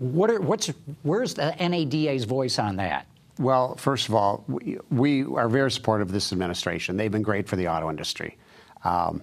What 0.00 0.30
are, 0.30 0.40
what's, 0.40 0.72
where's 1.04 1.34
the 1.34 1.54
NADA's 1.60 2.24
voice 2.24 2.58
on 2.58 2.74
that? 2.78 3.06
Well, 3.38 3.76
first 3.76 4.08
of 4.08 4.16
all, 4.16 4.42
we, 4.48 4.78
we, 4.90 5.22
are 5.22 5.48
very 5.48 5.70
supportive 5.70 6.08
of 6.08 6.12
this 6.12 6.32
administration. 6.32 6.96
They've 6.96 7.12
been 7.12 7.22
great 7.22 7.48
for 7.48 7.54
the 7.54 7.68
auto 7.68 7.88
industry. 7.88 8.36
Um, 8.82 9.22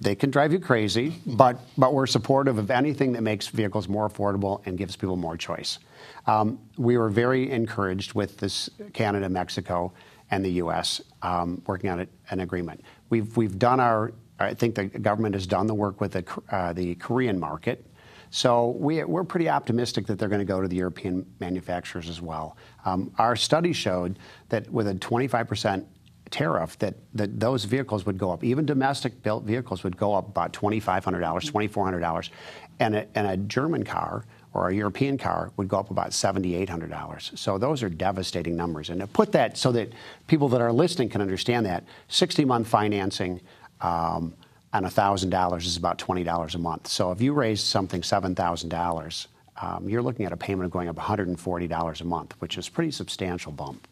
they 0.00 0.16
can 0.16 0.32
drive 0.32 0.52
you 0.52 0.58
crazy, 0.58 1.14
but, 1.24 1.60
but 1.78 1.94
we're 1.94 2.08
supportive 2.08 2.58
of 2.58 2.72
anything 2.72 3.12
that 3.12 3.22
makes 3.22 3.46
vehicles 3.46 3.86
more 3.86 4.08
affordable 4.10 4.66
and 4.66 4.76
gives 4.76 4.96
people 4.96 5.14
more 5.14 5.36
choice. 5.36 5.78
Um, 6.26 6.58
we 6.76 6.98
were 6.98 7.08
very 7.08 7.52
encouraged 7.52 8.14
with 8.14 8.38
this 8.38 8.68
Canada, 8.94 9.28
Mexico, 9.28 9.92
and 10.32 10.44
the 10.44 10.54
U.S. 10.54 11.00
Um, 11.22 11.62
working 11.66 11.88
on 11.88 12.08
an 12.30 12.40
agreement. 12.40 12.82
We've, 13.10 13.36
we've 13.36 13.60
done 13.60 13.78
our, 13.78 14.12
I 14.40 14.54
think 14.54 14.74
the 14.74 14.86
government 14.86 15.34
has 15.34 15.46
done 15.46 15.66
the 15.66 15.74
work 15.74 16.00
with 16.00 16.12
the, 16.12 16.24
uh, 16.50 16.72
the 16.72 16.94
Korean 16.96 17.38
market. 17.38 17.84
So 18.30 18.70
we, 18.70 19.00
are 19.00 19.24
pretty 19.24 19.48
optimistic 19.48 20.06
that 20.06 20.18
they're 20.18 20.28
going 20.28 20.40
to 20.40 20.44
go 20.44 20.60
to 20.60 20.68
the 20.68 20.76
European 20.76 21.26
manufacturers 21.40 22.08
as 22.08 22.22
well. 22.22 22.56
Um, 22.84 23.12
our 23.18 23.36
study 23.36 23.72
showed 23.72 24.18
that 24.48 24.70
with 24.70 24.86
a 24.86 24.94
25 24.94 25.48
percent 25.48 25.86
tariff 26.30 26.78
that, 26.78 26.94
that 27.14 27.40
those 27.40 27.64
vehicles 27.64 28.06
would 28.06 28.18
go 28.18 28.30
up. 28.30 28.44
Even 28.44 28.64
domestic 28.64 29.22
built 29.22 29.44
vehicles 29.44 29.82
would 29.82 29.96
go 29.96 30.14
up 30.14 30.28
about 30.28 30.52
$2,500, 30.52 31.02
$2,400. 31.02 32.30
And 32.78 32.94
a, 32.94 33.06
and 33.14 33.26
a 33.26 33.36
German 33.36 33.84
car 33.84 34.24
or 34.54 34.68
a 34.68 34.74
European 34.74 35.18
car 35.18 35.52
would 35.56 35.68
go 35.68 35.78
up 35.78 35.90
about 35.90 36.10
$7,800. 36.10 37.38
So 37.38 37.58
those 37.58 37.82
are 37.82 37.88
devastating 37.88 38.56
numbers. 38.56 38.90
And 38.90 39.00
to 39.00 39.06
put 39.06 39.32
that 39.32 39.58
so 39.58 39.70
that 39.72 39.92
people 40.28 40.48
that 40.50 40.60
are 40.60 40.72
listening 40.72 41.08
can 41.08 41.20
understand 41.20 41.66
that, 41.66 41.84
60 42.08 42.44
month 42.44 42.68
financing 42.68 43.40
um, 43.80 44.34
on 44.72 44.84
$1,000 44.84 45.58
is 45.58 45.76
about 45.76 45.98
$20 45.98 46.54
a 46.54 46.58
month. 46.58 46.86
So 46.86 47.10
if 47.10 47.20
you 47.20 47.32
raise 47.32 47.62
something 47.62 48.02
$7,000, 48.02 49.26
um, 49.60 49.88
you're 49.88 50.02
looking 50.02 50.26
at 50.26 50.32
a 50.32 50.36
payment 50.36 50.64
of 50.64 50.70
going 50.70 50.88
up 50.88 50.96
$140 50.96 52.00
a 52.00 52.04
month, 52.04 52.34
which 52.38 52.56
is 52.56 52.68
a 52.68 52.70
pretty 52.70 52.90
substantial 52.90 53.52
bump. 53.52 53.86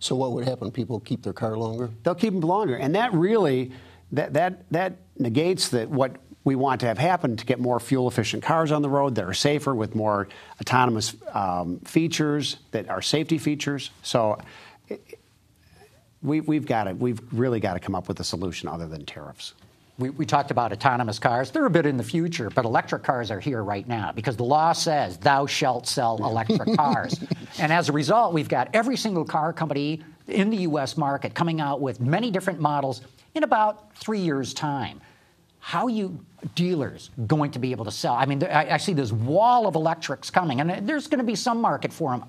So 0.00 0.14
what 0.14 0.32
would 0.32 0.46
happen? 0.46 0.70
People 0.70 1.00
keep 1.00 1.22
their 1.22 1.32
car 1.32 1.56
longer? 1.56 1.90
They'll 2.02 2.14
keep 2.14 2.32
them 2.32 2.40
longer, 2.40 2.76
and 2.76 2.94
that 2.94 3.12
really 3.12 3.72
that 4.12 4.32
that 4.34 4.70
that 4.70 4.96
negates 5.18 5.70
that 5.70 5.90
what 5.90 6.16
we 6.44 6.54
want 6.54 6.80
to 6.80 6.86
have 6.86 6.98
happen 6.98 7.36
to 7.36 7.44
get 7.44 7.58
more 7.58 7.80
fuel 7.80 8.06
efficient 8.06 8.42
cars 8.42 8.70
on 8.70 8.80
the 8.80 8.88
road 8.88 9.16
that 9.16 9.24
are 9.24 9.34
safer 9.34 9.74
with 9.74 9.94
more 9.94 10.28
autonomous 10.60 11.16
um, 11.34 11.80
features 11.80 12.56
that 12.70 12.88
are 12.88 13.02
safety 13.02 13.38
features. 13.38 13.90
So. 14.02 14.38
We, 16.22 16.40
we've 16.40 16.66
got 16.66 16.84
to, 16.84 16.94
we've 16.94 17.20
really 17.32 17.60
got 17.60 17.74
to 17.74 17.80
come 17.80 17.94
up 17.94 18.08
with 18.08 18.20
a 18.20 18.24
solution 18.24 18.68
other 18.68 18.86
than 18.86 19.04
tariffs. 19.04 19.54
We, 19.98 20.10
we, 20.10 20.26
talked 20.26 20.52
about 20.52 20.72
autonomous 20.72 21.18
cars. 21.18 21.50
They're 21.50 21.66
a 21.66 21.70
bit 21.70 21.84
in 21.84 21.96
the 21.96 22.04
future, 22.04 22.50
but 22.50 22.64
electric 22.64 23.02
cars 23.02 23.32
are 23.32 23.40
here 23.40 23.64
right 23.64 23.86
now 23.88 24.12
because 24.12 24.36
the 24.36 24.44
law 24.44 24.72
says 24.72 25.16
thou 25.16 25.46
shalt 25.46 25.88
sell 25.88 26.18
electric 26.18 26.76
cars. 26.76 27.18
and 27.58 27.72
as 27.72 27.88
a 27.88 27.92
result, 27.92 28.32
we've 28.32 28.48
got 28.48 28.68
every 28.74 28.96
single 28.96 29.24
car 29.24 29.52
company 29.52 30.04
in 30.28 30.50
the 30.50 30.58
U.S. 30.58 30.96
market 30.96 31.34
coming 31.34 31.60
out 31.60 31.80
with 31.80 32.00
many 32.00 32.30
different 32.30 32.60
models 32.60 33.00
in 33.34 33.42
about 33.42 33.96
three 33.96 34.20
years' 34.20 34.54
time. 34.54 35.00
How 35.58 35.86
are 35.86 35.90
you 35.90 36.24
dealers 36.54 37.10
going 37.26 37.50
to 37.50 37.58
be 37.58 37.72
able 37.72 37.84
to 37.84 37.90
sell? 37.90 38.14
I 38.14 38.24
mean, 38.24 38.44
I, 38.44 38.74
I 38.74 38.76
see 38.76 38.92
this 38.92 39.10
wall 39.10 39.66
of 39.66 39.74
electrics 39.74 40.30
coming, 40.30 40.60
and 40.60 40.88
there's 40.88 41.08
going 41.08 41.18
to 41.18 41.24
be 41.24 41.34
some 41.34 41.60
market 41.60 41.92
for 41.92 42.12
them. 42.12 42.24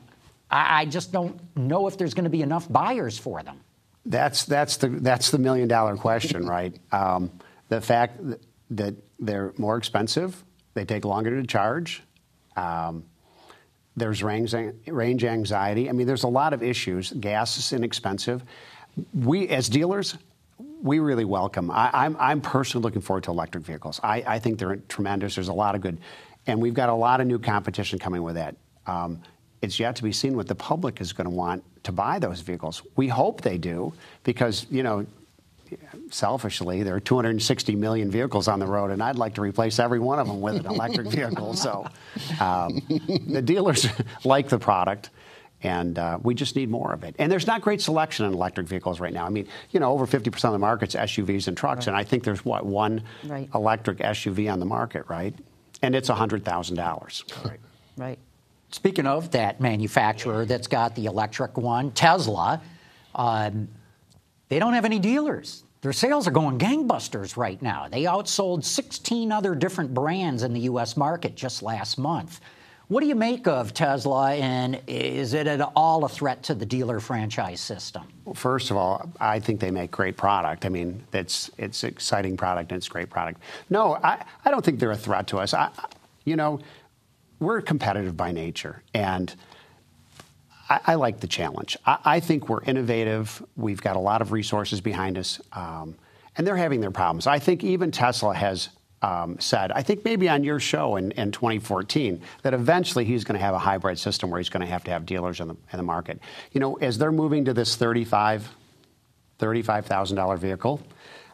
I, 0.49 0.81
I 0.81 0.85
just 0.85 1.11
don't 1.11 1.39
know 1.55 1.87
if 1.87 1.99
there's 1.99 2.15
going 2.15 2.23
to 2.23 2.31
be 2.31 2.41
enough 2.41 2.71
buyers 2.71 3.17
for 3.17 3.43
them. 3.43 3.59
That's 4.05 4.45
that's 4.45 4.77
the 4.77 4.87
that's 4.87 5.31
the 5.31 5.37
million 5.37 5.67
dollar 5.67 5.95
question, 5.97 6.47
right? 6.47 6.77
Um, 6.91 7.31
the 7.67 7.81
fact 7.81 8.19
that 8.71 8.95
they're 9.19 9.53
more 9.57 9.77
expensive, 9.77 10.43
they 10.73 10.85
take 10.85 11.05
longer 11.05 11.41
to 11.41 11.45
charge. 11.45 12.01
Um, 12.55 13.03
there's 13.95 14.23
range, 14.23 14.55
range 14.87 15.23
anxiety. 15.23 15.89
I 15.89 15.91
mean, 15.91 16.07
there's 16.07 16.23
a 16.23 16.29
lot 16.29 16.53
of 16.53 16.63
issues. 16.63 17.11
Gas 17.11 17.57
is 17.57 17.73
inexpensive. 17.73 18.43
We, 19.13 19.49
as 19.49 19.69
dealers, 19.69 20.17
we 20.81 20.99
really 20.99 21.25
welcome. 21.25 21.69
I, 21.69 21.87
am 21.87 21.91
I'm, 21.93 22.17
I'm 22.19 22.41
personally 22.41 22.83
looking 22.83 23.01
forward 23.01 23.25
to 23.25 23.31
electric 23.31 23.65
vehicles. 23.65 23.99
I, 24.01 24.23
I 24.25 24.39
think 24.39 24.57
they're 24.57 24.77
tremendous. 24.87 25.35
There's 25.35 25.49
a 25.49 25.53
lot 25.53 25.75
of 25.75 25.81
good, 25.81 25.99
and 26.47 26.61
we've 26.61 26.73
got 26.73 26.89
a 26.89 26.93
lot 26.93 27.21
of 27.21 27.27
new 27.27 27.39
competition 27.39 27.99
coming 27.99 28.23
with 28.23 28.35
that. 28.35 28.55
Um, 28.87 29.21
it's 29.61 29.79
yet 29.79 29.97
to 29.97 30.03
be 30.03 30.13
seen 30.13 30.35
what 30.35 30.47
the 30.47 30.55
public 30.55 31.01
is 31.01 31.11
going 31.11 31.25
to 31.29 31.35
want 31.35 31.63
to 31.83 31.91
buy 31.91 32.19
those 32.19 32.41
vehicles. 32.41 32.81
We 32.95 33.07
hope 33.07 33.41
they 33.41 33.57
do 33.57 33.93
because 34.23 34.65
you 34.69 34.83
know 34.83 35.05
selfishly, 36.11 36.83
there 36.83 36.95
are 36.95 36.99
260 36.99 37.75
million 37.75 38.09
vehicles 38.09 38.47
on 38.47 38.59
the 38.59 38.65
road, 38.65 38.91
and 38.91 39.01
I'd 39.01 39.17
like 39.17 39.35
to 39.35 39.41
replace 39.41 39.79
every 39.79 39.99
one 39.99 40.19
of 40.19 40.27
them 40.27 40.41
with 40.41 40.55
an 40.55 40.65
electric 40.65 41.07
vehicle. 41.11 41.53
So 41.53 41.87
um, 42.39 42.81
the 43.27 43.41
dealers 43.41 43.87
like 44.23 44.49
the 44.49 44.59
product. 44.59 45.09
And 45.61 45.99
uh, 45.99 46.19
we 46.23 46.35
just 46.35 46.55
need 46.55 46.69
more 46.69 46.93
of 46.93 47.03
it. 47.03 47.17
And 47.19 47.29
there's 47.29 47.45
not 47.45 47.59
great 47.59 47.81
selection 47.81 48.25
in 48.25 48.33
electric 48.33 48.65
vehicles 48.65 49.01
right 49.01 49.11
now. 49.11 49.25
I 49.25 49.29
mean, 49.29 49.45
you 49.71 49.81
know, 49.81 49.91
over 49.91 50.07
50% 50.07 50.45
of 50.45 50.53
the 50.53 50.57
market's 50.57 50.95
SUVs 50.95 51.49
and 51.49 51.57
trucks, 51.57 51.79
right. 51.79 51.87
and 51.87 51.97
I 51.97 52.05
think 52.05 52.23
there's 52.23 52.45
what 52.45 52.65
one 52.65 53.03
right. 53.25 53.49
electric 53.53 53.97
SUV 53.97 54.49
on 54.49 54.59
the 54.59 54.65
market, 54.65 55.03
right? 55.09 55.35
And 55.81 55.95
it's 55.95 56.09
$100,000. 56.09 57.45
Right. 57.45 57.59
Right. 57.97 58.19
Speaking 58.71 59.07
of 59.07 59.31
that 59.31 59.59
manufacturer 59.59 60.45
that's 60.45 60.67
got 60.67 60.95
the 60.95 61.05
electric 61.05 61.57
one, 61.57 61.91
Tesla, 61.91 62.61
um, 63.15 63.67
they 64.49 64.59
don't 64.59 64.73
have 64.73 64.85
any 64.85 64.99
dealers. 64.99 65.63
Their 65.81 65.93
sales 65.93 66.27
are 66.27 66.31
going 66.31 66.59
gangbusters 66.59 67.37
right 67.37 67.61
now. 67.61 67.87
They 67.89 68.03
outsold 68.03 68.63
16 68.63 69.31
other 69.31 69.55
different 69.55 69.93
brands 69.93 70.43
in 70.43 70.53
the 70.53 70.61
U.S. 70.61 70.97
market 70.97 71.35
just 71.35 71.63
last 71.63 71.97
month. 71.97 72.41
What 72.89 73.01
do 73.01 73.07
you 73.07 73.15
make 73.15 73.47
of 73.47 73.73
Tesla, 73.75 74.33
and 74.33 74.81
is 74.87 75.35
it 75.35 75.45
at 75.45 75.61
all 75.75 76.03
a 76.05 76.09
threat 76.09 76.41
to 76.43 76.55
the 76.55 76.65
dealer 76.65 76.99
franchise 76.99 77.61
system? 77.61 78.01
Well, 78.25 78.33
first 78.33 78.71
of 78.71 78.77
all, 78.77 79.11
I 79.19 79.39
think 79.39 79.59
they 79.59 79.69
make 79.69 79.91
great 79.91 80.17
product. 80.17 80.65
I 80.65 80.69
mean, 80.69 81.03
it's 81.13 81.51
it's 81.59 81.83
exciting 81.83 82.35
product 82.35 82.71
and 82.71 82.77
it's 82.77 82.89
great 82.89 83.11
product. 83.11 83.41
No, 83.69 83.95
I, 84.03 84.25
I 84.43 84.49
don't 84.49 84.65
think 84.65 84.79
they're 84.79 84.89
a 84.89 84.97
threat 84.97 85.27
to 85.27 85.37
us. 85.37 85.53
I, 85.53 85.69
you 86.25 86.35
know, 86.35 86.59
we're 87.39 87.61
competitive 87.61 88.15
by 88.17 88.31
nature, 88.31 88.83
and 88.93 89.33
I, 90.69 90.79
I 90.87 90.95
like 90.95 91.19
the 91.19 91.27
challenge. 91.27 91.77
I, 91.85 91.97
I, 92.05 92.19
think 92.19 92.49
we're 92.49 92.63
innovative. 92.63 93.43
We've 93.55 93.81
got 93.81 93.95
a 93.95 93.99
lot 93.99 94.21
of 94.21 94.31
resources 94.31 94.81
behind 94.81 95.17
us, 95.17 95.41
um, 95.53 95.95
and 96.37 96.45
they're 96.45 96.57
having 96.57 96.81
their 96.81 96.91
problems. 96.91 97.27
I 97.27 97.39
think 97.39 97.63
even 97.63 97.91
Tesla 97.91 98.33
has 98.35 98.69
um, 99.01 99.39
said, 99.39 99.71
I 99.71 99.81
think 99.81 100.03
maybe 100.03 100.27
on 100.27 100.43
your 100.43 100.59
show 100.59 100.97
in, 100.97 101.11
in 101.11 101.31
2014, 101.31 102.21
that 102.43 102.53
eventually 102.53 103.05
he's 103.05 103.23
going 103.23 103.37
to 103.39 103.43
have 103.43 103.53
a 103.55 103.59
hybrid 103.59 103.97
system 103.97 104.29
where 104.29 104.39
he's 104.39 104.49
going 104.49 104.61
to 104.61 104.67
have 104.67 104.83
to 104.85 104.91
have 104.91 105.05
dealers 105.05 105.39
in 105.39 105.47
the, 105.47 105.55
in 105.71 105.77
the 105.77 105.83
market. 105.83 106.19
You 106.51 106.59
know, 106.59 106.75
as 106.75 106.97
they're 106.97 107.11
moving 107.11 107.45
to 107.45 107.53
this 107.53 107.75
35, 107.75 108.49
$35,000 109.39 110.37
vehicle, 110.37 110.81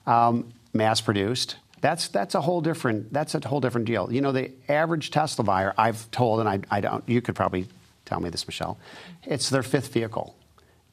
um, 0.06 0.54
mass 0.74 1.02
produced, 1.02 1.56
that's 1.86 2.08
that's 2.08 2.34
a 2.34 2.42
whole 2.42 2.62
different 2.62 3.14
that's 3.14 3.36
a 3.36 3.48
whole 3.48 3.62
different 3.62 3.86
deal. 3.86 4.12
You 4.12 4.20
know, 4.22 4.32
the 4.32 4.52
average 4.68 5.12
Tesla 5.12 5.46
buyer, 5.46 5.72
I've 5.78 6.10
told, 6.10 6.40
and 6.40 6.50
I, 6.50 6.60
I 6.72 6.82
don't. 6.82 7.08
You 7.08 7.22
could 7.22 7.36
probably 7.36 7.68
tell 8.06 8.20
me 8.20 8.32
this, 8.32 8.48
Michelle. 8.48 8.80
It's 9.24 9.52
their 9.52 9.62
fifth 9.62 9.94
vehicle. 9.94 10.36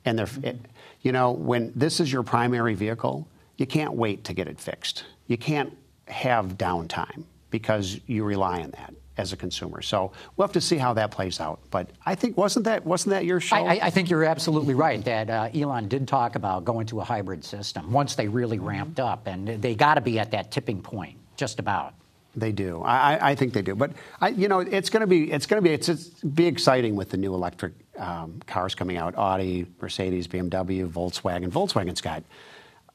And 0.05 0.19
they're, 0.19 0.29
it, 0.43 0.59
you 1.01 1.13
know, 1.13 1.33
when 1.33 1.73
this 1.75 1.99
is 1.99 2.13
your 2.13 2.23
primary 2.23 2.75
vehicle, 2.75 3.27
you 3.57 3.67
can't 3.67 3.95
wait 3.95 4.25
to 4.25 4.35
get 4.35 4.49
it 4.49 4.61
fixed. 4.61 5.05
You 5.29 5.39
can't 5.39 5.75
have 6.09 6.59
downtime 6.59 7.25
because 7.49 7.99
you 8.07 8.25
rely 8.25 8.61
on 8.61 8.73
that 8.73 8.93
as 9.17 9.33
a 9.33 9.37
consumer. 9.37 9.83
So 9.83 10.13
we'll 10.37 10.47
have 10.47 10.53
to 10.53 10.61
see 10.61 10.77
how 10.77 10.95
that 10.95 11.11
plays 11.11 11.41
out. 11.41 11.61
But 11.71 11.91
I 12.07 12.15
think 12.15 12.37
wasn't 12.37 12.65
that 12.65 12.85
wasn't 12.85 13.11
that 13.11 13.25
your 13.25 13.41
show? 13.41 13.57
I, 13.57 13.79
I 13.83 13.91
think 13.91 14.11
you're 14.11 14.25
absolutely 14.25 14.75
right 14.75 15.05
that 15.05 15.31
uh, 15.31 15.49
Elon 15.55 15.89
did 15.89 16.09
talk 16.09 16.35
about 16.35 16.65
going 16.65 16.87
to 16.89 17.01
a 17.01 17.05
hybrid 17.05 17.45
system 17.45 17.93
once 17.93 18.15
they 18.15 18.29
really 18.29 18.59
ramped 18.59 19.01
up, 19.01 19.27
and 19.27 19.49
they 19.49 19.75
got 19.75 19.95
to 19.95 20.01
be 20.01 20.19
at 20.19 20.31
that 20.31 20.51
tipping 20.51 20.81
point, 20.81 21.17
just 21.37 21.59
about. 21.59 21.95
They 22.35 22.51
do. 22.51 22.83
I, 22.83 23.33
I, 23.33 23.35
think 23.35 23.53
they 23.53 23.61
do. 23.61 23.75
But 23.75 23.93
I, 24.19 24.29
you 24.29 24.49
know, 24.49 24.61
it's 24.61 24.89
going 24.89 25.03
to 25.03 25.07
be 25.07 25.31
it's 25.31 25.45
going 25.45 25.63
to 25.63 25.69
be 25.69 25.75
it's, 25.75 25.91
it's, 25.91 26.07
be 26.23 26.47
exciting 26.47 26.97
with 26.97 27.11
the 27.11 27.19
new 27.19 27.35
electric 27.35 27.75
um, 27.99 28.41
cars 28.47 28.75
coming 28.75 28.97
out. 28.97 29.15
Audi, 29.19 29.67
Mercedes, 29.83 30.27
BMW, 30.29 30.89
Volkswagen. 30.89 31.49
Volkswagen's 31.49 32.01
got 32.01 32.23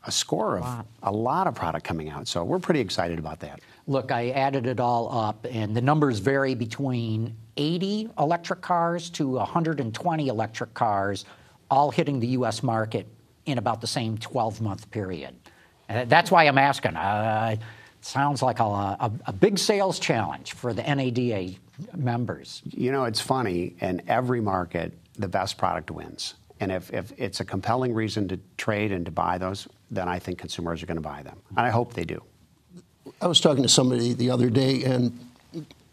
a 0.08 0.12
score 0.12 0.58
of 0.58 0.64
a 0.64 0.66
lot. 0.66 0.86
a 1.04 1.12
lot 1.12 1.48
of 1.48 1.54
product 1.54 1.86
coming 1.86 2.10
out. 2.10 2.28
So 2.28 2.44
we're 2.44 2.60
pretty 2.60 2.80
excited 2.80 3.20
about 3.20 3.40
that. 3.42 3.60
Look, 3.86 4.12
I 4.12 4.30
added 4.30 4.66
it 4.66 4.80
all 4.80 5.16
up, 5.16 5.46
and 5.50 5.76
the 5.76 5.82
numbers 5.82 6.20
vary 6.20 6.56
between 6.56 7.36
80 7.58 8.10
electric 8.18 8.62
cars 8.62 9.10
to 9.12 9.28
120 9.28 10.28
electric 10.28 10.74
cars, 10.74 11.26
all 11.70 11.92
hitting 11.92 12.20
the 12.20 12.28
U.S. 12.28 12.64
market 12.64 13.08
in 13.46 13.58
about 13.58 13.82
the 13.82 13.88
same 13.88 14.18
12 14.18 14.62
month 14.62 14.90
period. 14.92 15.36
And 15.90 16.10
that's 16.10 16.32
why 16.32 16.46
I'm 16.46 16.58
asking. 16.58 16.96
Uh, 16.96 17.58
Sounds 18.02 18.42
like 18.42 18.60
a, 18.60 18.64
a, 18.64 19.12
a, 19.26 19.34
big 19.34 19.58
sales 19.58 20.00
challenge 20.00 20.54
for 20.54 20.72
the 20.72 20.84
NADA 20.84 21.56
members. 21.96 22.62
You 22.64 22.92
know, 22.92 23.06
it's 23.06 23.20
funny. 23.20 23.76
In 23.82 24.02
every 24.08 24.40
market, 24.40 24.94
the 25.18 25.28
best 25.28 25.58
product 25.58 25.92
wins. 25.92 26.36
And 26.60 26.72
if, 26.72 26.94
if 26.94 27.12
it's 27.18 27.40
a 27.40 27.46
compelling 27.46 27.94
reason 27.94 28.28
to 28.30 28.40
trade 28.56 28.92
and 28.92 29.06
to 29.06 29.12
buy 29.12 29.38
those, 29.38 29.68
then 29.90 30.08
I 30.08 30.20
think 30.20 30.38
consumers 30.40 30.84
are 30.84 30.86
going 30.86 30.98
to 30.98 31.02
buy 31.02 31.24
them. 31.24 31.40
And 31.50 31.60
I 31.60 31.70
hope 31.70 31.94
they 31.94 32.06
do. 32.06 32.22
I 33.22 33.28
was 33.28 33.40
talking 33.40 33.64
to 33.64 33.70
somebody 33.70 34.14
the 34.14 34.30
other 34.30 34.50
day, 34.50 34.84
and 34.84 35.18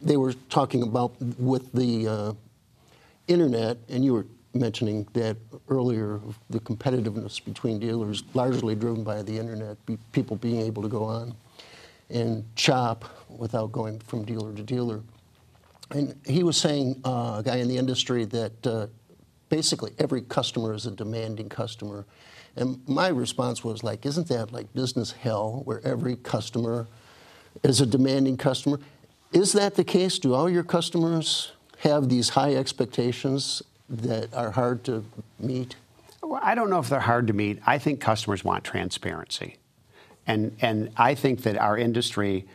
they 0.03 0.17
were 0.17 0.33
talking 0.51 0.83
about 0.83 1.15
with 1.39 1.73
the 1.73 2.09
uh, 2.09 2.33
internet, 3.29 3.79
and 3.89 4.05
you 4.05 4.13
were 4.15 4.27
mentioning 4.53 5.07
that 5.15 5.37
earlier, 5.69 6.21
the 6.51 6.61
competitiveness 6.61 7.45
between 7.45 7.79
dealers 7.79 8.23
largely 8.35 8.75
driven 8.75 9.03
by 9.05 9.23
the 9.23 9.37
internet, 9.39 9.77
people 10.13 10.37
being 10.37 10.61
able 10.61 10.83
to 10.83 10.89
go 10.89 11.05
on. 11.05 11.35
and 12.11 12.45
shop 12.57 13.05
without 13.29 13.73
going 13.73 13.99
from 14.01 14.25
dealer 14.25 14.55
to 14.55 14.63
dealer. 14.63 15.03
And 15.91 16.15
he 16.27 16.43
was 16.43 16.57
saying, 16.57 17.01
uh, 17.05 17.37
a 17.39 17.43
guy 17.45 17.57
in 17.57 17.69
the 17.69 17.77
industry, 17.77 18.25
that 18.27 18.67
uh, 18.67 18.87
basically 19.49 19.93
every 19.99 20.23
customer 20.23 20.75
is 20.75 20.87
a 20.87 20.91
demanding 20.91 21.49
customer. 21.49 22.05
And 22.57 22.81
my 22.89 23.09
response 23.09 23.65
was 23.65 23.83
like, 23.83 24.07
isn't 24.07 24.29
that 24.29 24.53
like 24.53 24.73
business 24.75 25.13
hell 25.13 25.63
where 25.65 25.85
every 25.85 26.17
customer 26.17 26.87
is 27.63 27.81
a 27.81 27.87
demanding 27.87 28.37
customer? 28.37 28.79
Is 29.33 29.53
that 29.53 29.75
the 29.75 29.85
case? 29.85 30.19
Do 30.19 30.35
all 30.35 30.49
your 30.49 30.63
customers 30.63 31.53
have 31.79 32.09
these 32.09 32.31
high 32.31 32.55
expectations 32.55 33.63
that 33.89 34.33
are 34.33 34.53
hard 34.53 34.85
to 34.85 35.05
meet? 35.41 35.77
Well, 36.23 36.41
I 36.43 36.55
don't 36.55 36.71
know 36.71 36.79
if 36.79 36.89
they're 36.89 37.01
hard 37.01 37.27
to 37.27 37.33
meet. 37.33 37.61
I 37.67 37.79
think 37.79 38.01
customers 38.01 38.45
want 38.45 38.65
transparency. 38.65 39.57
And, 40.27 40.57
and 40.61 40.91
I 40.97 41.15
think 41.15 41.43
that 41.43 41.59
our 41.59 41.77
industry 41.77 42.47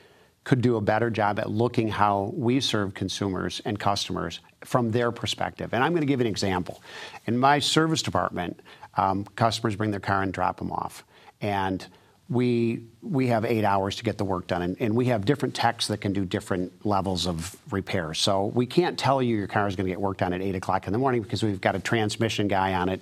could 0.43 0.61
do 0.61 0.77
a 0.77 0.81
better 0.81 1.09
job 1.09 1.37
at 1.37 1.51
looking 1.51 1.89
how 1.89 2.33
we 2.35 2.59
serve 2.59 2.93
consumers 2.93 3.61
and 3.65 3.79
customers 3.79 4.39
from 4.63 4.89
their 4.89 5.11
perspective. 5.11 5.73
And 5.73 5.83
I'm 5.83 5.91
going 5.91 6.01
to 6.01 6.07
give 6.07 6.21
an 6.21 6.27
example. 6.27 6.81
In 7.27 7.37
my 7.37 7.59
service 7.59 8.01
department, 8.01 8.59
um, 8.99 9.23
customers 9.35 9.75
bring 9.75 9.91
their 9.91 9.99
car 9.99 10.21
and 10.21 10.33
drop 10.33 10.57
them 10.57 10.71
off. 10.71 11.05
And 11.41 11.85
we, 12.27 12.83
we 13.01 13.27
have 13.27 13.45
eight 13.45 13.63
hours 13.63 13.95
to 13.95 14.03
get 14.03 14.17
the 14.17 14.25
work 14.25 14.47
done. 14.47 14.61
And, 14.61 14.77
and 14.79 14.95
we 14.95 15.05
have 15.05 15.25
different 15.25 15.55
techs 15.55 15.87
that 15.87 15.99
can 16.01 16.13
do 16.13 16.25
different 16.25 16.85
levels 16.85 17.25
of 17.25 17.57
repair. 17.71 18.13
So 18.13 18.47
we 18.47 18.65
can't 18.65 18.99
tell 18.99 19.21
you 19.21 19.35
your 19.35 19.47
car 19.47 19.67
is 19.67 19.75
going 19.75 19.85
to 19.85 19.91
get 19.91 19.99
worked 19.99 20.21
on 20.21 20.33
at 20.33 20.41
8 20.41 20.55
o'clock 20.55 20.85
in 20.85 20.93
the 20.93 20.99
morning 20.99 21.21
because 21.21 21.41
we've 21.41 21.61
got 21.61 21.75
a 21.75 21.79
transmission 21.79 22.47
guy 22.47 22.73
on 22.73 22.89
it. 22.89 23.01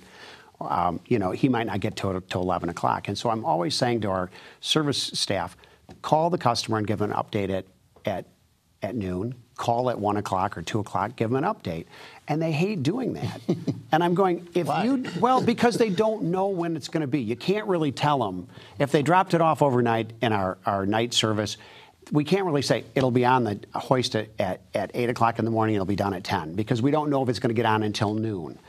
Um, 0.62 1.00
you 1.08 1.20
know, 1.20 1.32
he 1.32 1.50
might 1.50 1.68
not 1.68 1.82
get 1.82 1.96
to 1.98 2.24
till 2.30 2.42
11 2.42 2.70
o'clock. 2.70 3.08
And 3.08 3.18
so 3.18 3.30
I'm 3.30 3.44
always 3.44 3.75
saying 3.75 4.01
to 4.01 4.10
our 4.10 4.30
service 4.62 5.01
staff, 5.01 5.58
call 6.01 6.30
the 6.30 6.38
customer 6.38 6.77
and 6.77 6.88
give 6.88 7.01
an 7.01 7.12
update 7.12 7.50
at, 7.50 7.66
at, 8.06 8.25
at 8.82 8.96
noon, 8.96 9.36
call 9.57 9.89
at 9.89 9.99
1 9.99 10.17
o'clock 10.17 10.57
or 10.57 10.61
2 10.61 10.79
o'clock, 10.79 11.15
give 11.15 11.31
them 11.31 11.43
an 11.43 11.53
update. 11.53 11.85
And 12.27 12.41
they 12.41 12.51
hate 12.51 12.83
doing 12.83 13.13
that. 13.13 13.41
and 13.91 14.03
I'm 14.03 14.13
going, 14.13 14.47
if 14.53 14.67
Why? 14.67 14.85
you, 14.85 15.05
well, 15.19 15.41
because 15.41 15.77
they 15.77 15.89
don't 15.89 16.25
know 16.25 16.47
when 16.47 16.75
it's 16.75 16.87
going 16.87 17.01
to 17.01 17.07
be. 17.07 17.21
You 17.21 17.35
can't 17.35 17.67
really 17.67 17.91
tell 17.91 18.19
them. 18.19 18.47
If 18.79 18.91
they 18.91 19.01
dropped 19.01 19.33
it 19.33 19.41
off 19.41 19.61
overnight 19.61 20.13
in 20.21 20.31
our, 20.31 20.57
our 20.65 20.85
night 20.85 21.13
service, 21.13 21.57
we 22.11 22.23
can't 22.23 22.45
really 22.45 22.61
say 22.61 22.85
it'll 22.95 23.11
be 23.11 23.25
on 23.25 23.43
the 23.43 23.59
hoist 23.73 24.15
at, 24.15 24.29
at, 24.39 24.61
at 24.73 24.91
8 24.93 25.09
o'clock 25.09 25.39
in 25.39 25.45
the 25.45 25.51
morning, 25.51 25.75
it'll 25.75 25.85
be 25.85 25.95
done 25.95 26.13
at 26.13 26.23
10, 26.23 26.53
because 26.53 26.81
we 26.81 26.91
don't 26.91 27.09
know 27.09 27.23
if 27.23 27.29
it's 27.29 27.39
going 27.39 27.49
to 27.49 27.55
get 27.55 27.65
on 27.65 27.83
until 27.83 28.13
noon. 28.13 28.59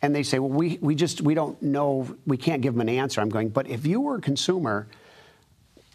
And 0.00 0.14
they 0.14 0.22
say, 0.22 0.38
well, 0.38 0.50
we, 0.50 0.78
we 0.80 0.94
just, 0.94 1.20
we 1.20 1.34
don't 1.34 1.60
know, 1.60 2.16
we 2.26 2.36
can't 2.36 2.62
give 2.62 2.74
them 2.74 2.82
an 2.82 2.88
answer. 2.88 3.20
I'm 3.20 3.30
going, 3.30 3.48
but 3.48 3.68
if 3.68 3.84
you 3.84 4.00
were 4.00 4.16
a 4.16 4.20
consumer, 4.20 4.86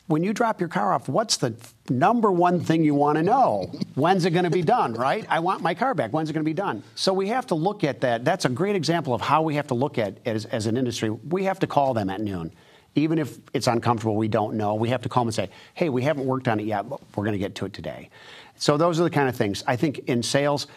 when 0.07 0.23
you 0.23 0.33
drop 0.33 0.59
your 0.59 0.69
car 0.69 0.93
off, 0.93 1.07
what's 1.07 1.37
the 1.37 1.55
number 1.89 2.29
one 2.31 2.59
thing 2.59 2.83
you 2.83 2.93
want 2.93 3.17
to 3.17 3.23
know? 3.23 3.71
When's 3.95 4.25
it 4.25 4.31
going 4.31 4.43
to 4.43 4.51
be 4.51 4.61
done, 4.61 4.93
right? 4.93 5.25
I 5.29 5.39
want 5.39 5.61
my 5.61 5.73
car 5.73 5.93
back. 5.93 6.11
When's 6.11 6.29
it 6.29 6.33
going 6.33 6.43
to 6.43 6.49
be 6.49 6.53
done? 6.53 6.83
So 6.95 7.13
we 7.13 7.29
have 7.29 7.47
to 7.47 7.55
look 7.55 7.83
at 7.83 8.01
that. 8.01 8.25
That's 8.25 8.43
a 8.43 8.49
great 8.49 8.75
example 8.75 9.13
of 9.13 9.21
how 9.21 9.41
we 9.43 9.55
have 9.55 9.67
to 9.67 9.73
look 9.73 9.97
at 9.97 10.17
as, 10.25 10.45
as 10.45 10.65
an 10.65 10.75
industry. 10.75 11.09
We 11.09 11.45
have 11.45 11.59
to 11.59 11.67
call 11.67 11.93
them 11.93 12.09
at 12.09 12.19
noon. 12.19 12.53
Even 12.95 13.17
if 13.17 13.39
it's 13.53 13.67
uncomfortable, 13.67 14.15
we 14.15 14.27
don't 14.27 14.55
know. 14.55 14.75
We 14.75 14.89
have 14.89 15.01
to 15.03 15.09
call 15.09 15.23
them 15.23 15.29
and 15.29 15.35
say, 15.35 15.49
hey, 15.73 15.89
we 15.89 16.03
haven't 16.03 16.25
worked 16.25 16.47
on 16.47 16.59
it 16.59 16.65
yet, 16.65 16.87
but 16.87 16.99
we're 17.15 17.23
going 17.23 17.33
to 17.33 17.39
get 17.39 17.55
to 17.55 17.65
it 17.65 17.73
today. 17.73 18.09
So 18.57 18.77
those 18.77 18.99
are 18.99 19.03
the 19.03 19.09
kind 19.09 19.29
of 19.29 19.35
things. 19.35 19.63
I 19.65 19.77
think 19.77 19.99
in 19.99 20.21
sales, 20.21 20.67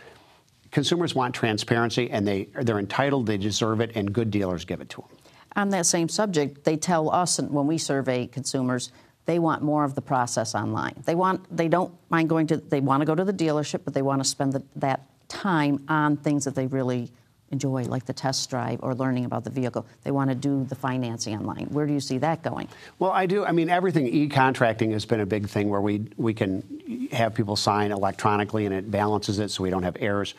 consumers 0.70 1.14
want 1.14 1.34
transparency 1.34 2.10
and 2.10 2.26
they, 2.26 2.44
they're 2.62 2.78
entitled, 2.78 3.26
they 3.26 3.38
deserve 3.38 3.80
it, 3.80 3.92
and 3.96 4.12
good 4.12 4.30
dealers 4.30 4.64
give 4.64 4.80
it 4.80 4.88
to 4.90 5.02
them. 5.02 5.10
On 5.56 5.70
that 5.70 5.86
same 5.86 6.08
subject, 6.08 6.64
they 6.64 6.76
tell 6.76 7.10
us 7.10 7.40
when 7.40 7.66
we 7.66 7.76
survey 7.78 8.26
consumers, 8.26 8.92
they 9.26 9.38
want 9.38 9.62
more 9.62 9.84
of 9.84 9.94
the 9.94 10.00
process 10.02 10.54
online. 10.54 10.94
They 11.04 11.14
want 11.14 11.54
they 11.54 11.68
don't 11.68 11.92
mind 12.10 12.28
going 12.28 12.46
to 12.48 12.56
they 12.56 12.80
want 12.80 13.02
to 13.02 13.04
go 13.04 13.14
to 13.14 13.24
the 13.24 13.32
dealership, 13.32 13.80
but 13.84 13.92
they 13.92 14.02
want 14.02 14.22
to 14.22 14.28
spend 14.28 14.52
the, 14.52 14.62
that 14.76 15.02
time 15.28 15.84
on 15.88 16.16
things 16.16 16.44
that 16.44 16.54
they 16.54 16.66
really 16.68 17.10
enjoy, 17.50 17.84
like 17.84 18.04
the 18.04 18.12
test 18.12 18.48
drive 18.50 18.80
or 18.82 18.94
learning 18.94 19.24
about 19.24 19.44
the 19.44 19.50
vehicle. 19.50 19.86
They 20.02 20.10
want 20.10 20.30
to 20.30 20.34
do 20.34 20.64
the 20.64 20.74
financing 20.74 21.36
online. 21.36 21.66
Where 21.66 21.86
do 21.86 21.92
you 21.92 22.00
see 22.00 22.18
that 22.18 22.42
going? 22.42 22.68
Well, 22.98 23.12
I 23.12 23.26
do. 23.26 23.44
I 23.44 23.52
mean, 23.52 23.70
everything 23.70 24.06
e-contracting 24.08 24.90
has 24.92 25.04
been 25.04 25.20
a 25.20 25.26
big 25.26 25.48
thing 25.48 25.68
where 25.68 25.80
we 25.80 26.06
we 26.16 26.32
can 26.32 27.08
have 27.12 27.34
people 27.34 27.56
sign 27.56 27.92
electronically 27.92 28.64
and 28.66 28.74
it 28.74 28.90
balances 28.90 29.38
it 29.38 29.50
so 29.50 29.62
we 29.62 29.70
don't 29.70 29.82
have 29.82 29.96
errors. 30.00 30.34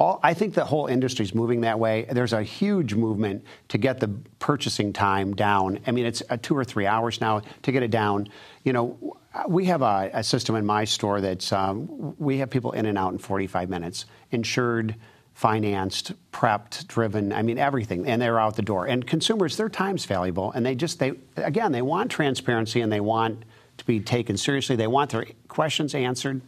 All, 0.00 0.18
I 0.22 0.32
think 0.32 0.54
the 0.54 0.64
whole 0.64 0.86
industry 0.86 1.26
is 1.26 1.34
moving 1.34 1.60
that 1.60 1.78
way. 1.78 2.06
There's 2.10 2.32
a 2.32 2.42
huge 2.42 2.94
movement 2.94 3.44
to 3.68 3.76
get 3.76 4.00
the 4.00 4.08
purchasing 4.38 4.94
time 4.94 5.34
down. 5.34 5.78
I 5.86 5.90
mean, 5.90 6.06
it's 6.06 6.22
two 6.40 6.56
or 6.56 6.64
three 6.64 6.86
hours 6.86 7.20
now 7.20 7.42
to 7.62 7.70
get 7.70 7.82
it 7.82 7.90
down. 7.90 8.28
You 8.64 8.72
know, 8.72 9.18
we 9.46 9.66
have 9.66 9.82
a, 9.82 10.10
a 10.14 10.24
system 10.24 10.56
in 10.56 10.64
my 10.64 10.84
store 10.84 11.20
that's 11.20 11.52
um, 11.52 12.16
we 12.18 12.38
have 12.38 12.48
people 12.48 12.72
in 12.72 12.86
and 12.86 12.96
out 12.96 13.12
in 13.12 13.18
45 13.18 13.68
minutes, 13.68 14.06
insured, 14.30 14.94
financed, 15.34 16.12
prepped, 16.32 16.86
driven. 16.86 17.30
I 17.30 17.42
mean, 17.42 17.58
everything, 17.58 18.06
and 18.06 18.22
they're 18.22 18.40
out 18.40 18.56
the 18.56 18.62
door. 18.62 18.86
And 18.86 19.06
consumers, 19.06 19.58
their 19.58 19.68
time's 19.68 20.06
valuable, 20.06 20.50
and 20.52 20.64
they 20.64 20.74
just 20.74 20.98
they 20.98 21.12
again 21.36 21.72
they 21.72 21.82
want 21.82 22.10
transparency 22.10 22.80
and 22.80 22.90
they 22.90 23.00
want 23.00 23.44
to 23.76 23.84
be 23.84 24.00
taken 24.00 24.38
seriously. 24.38 24.76
They 24.76 24.86
want 24.86 25.10
their 25.10 25.26
questions 25.48 25.94
answered. 25.94 26.40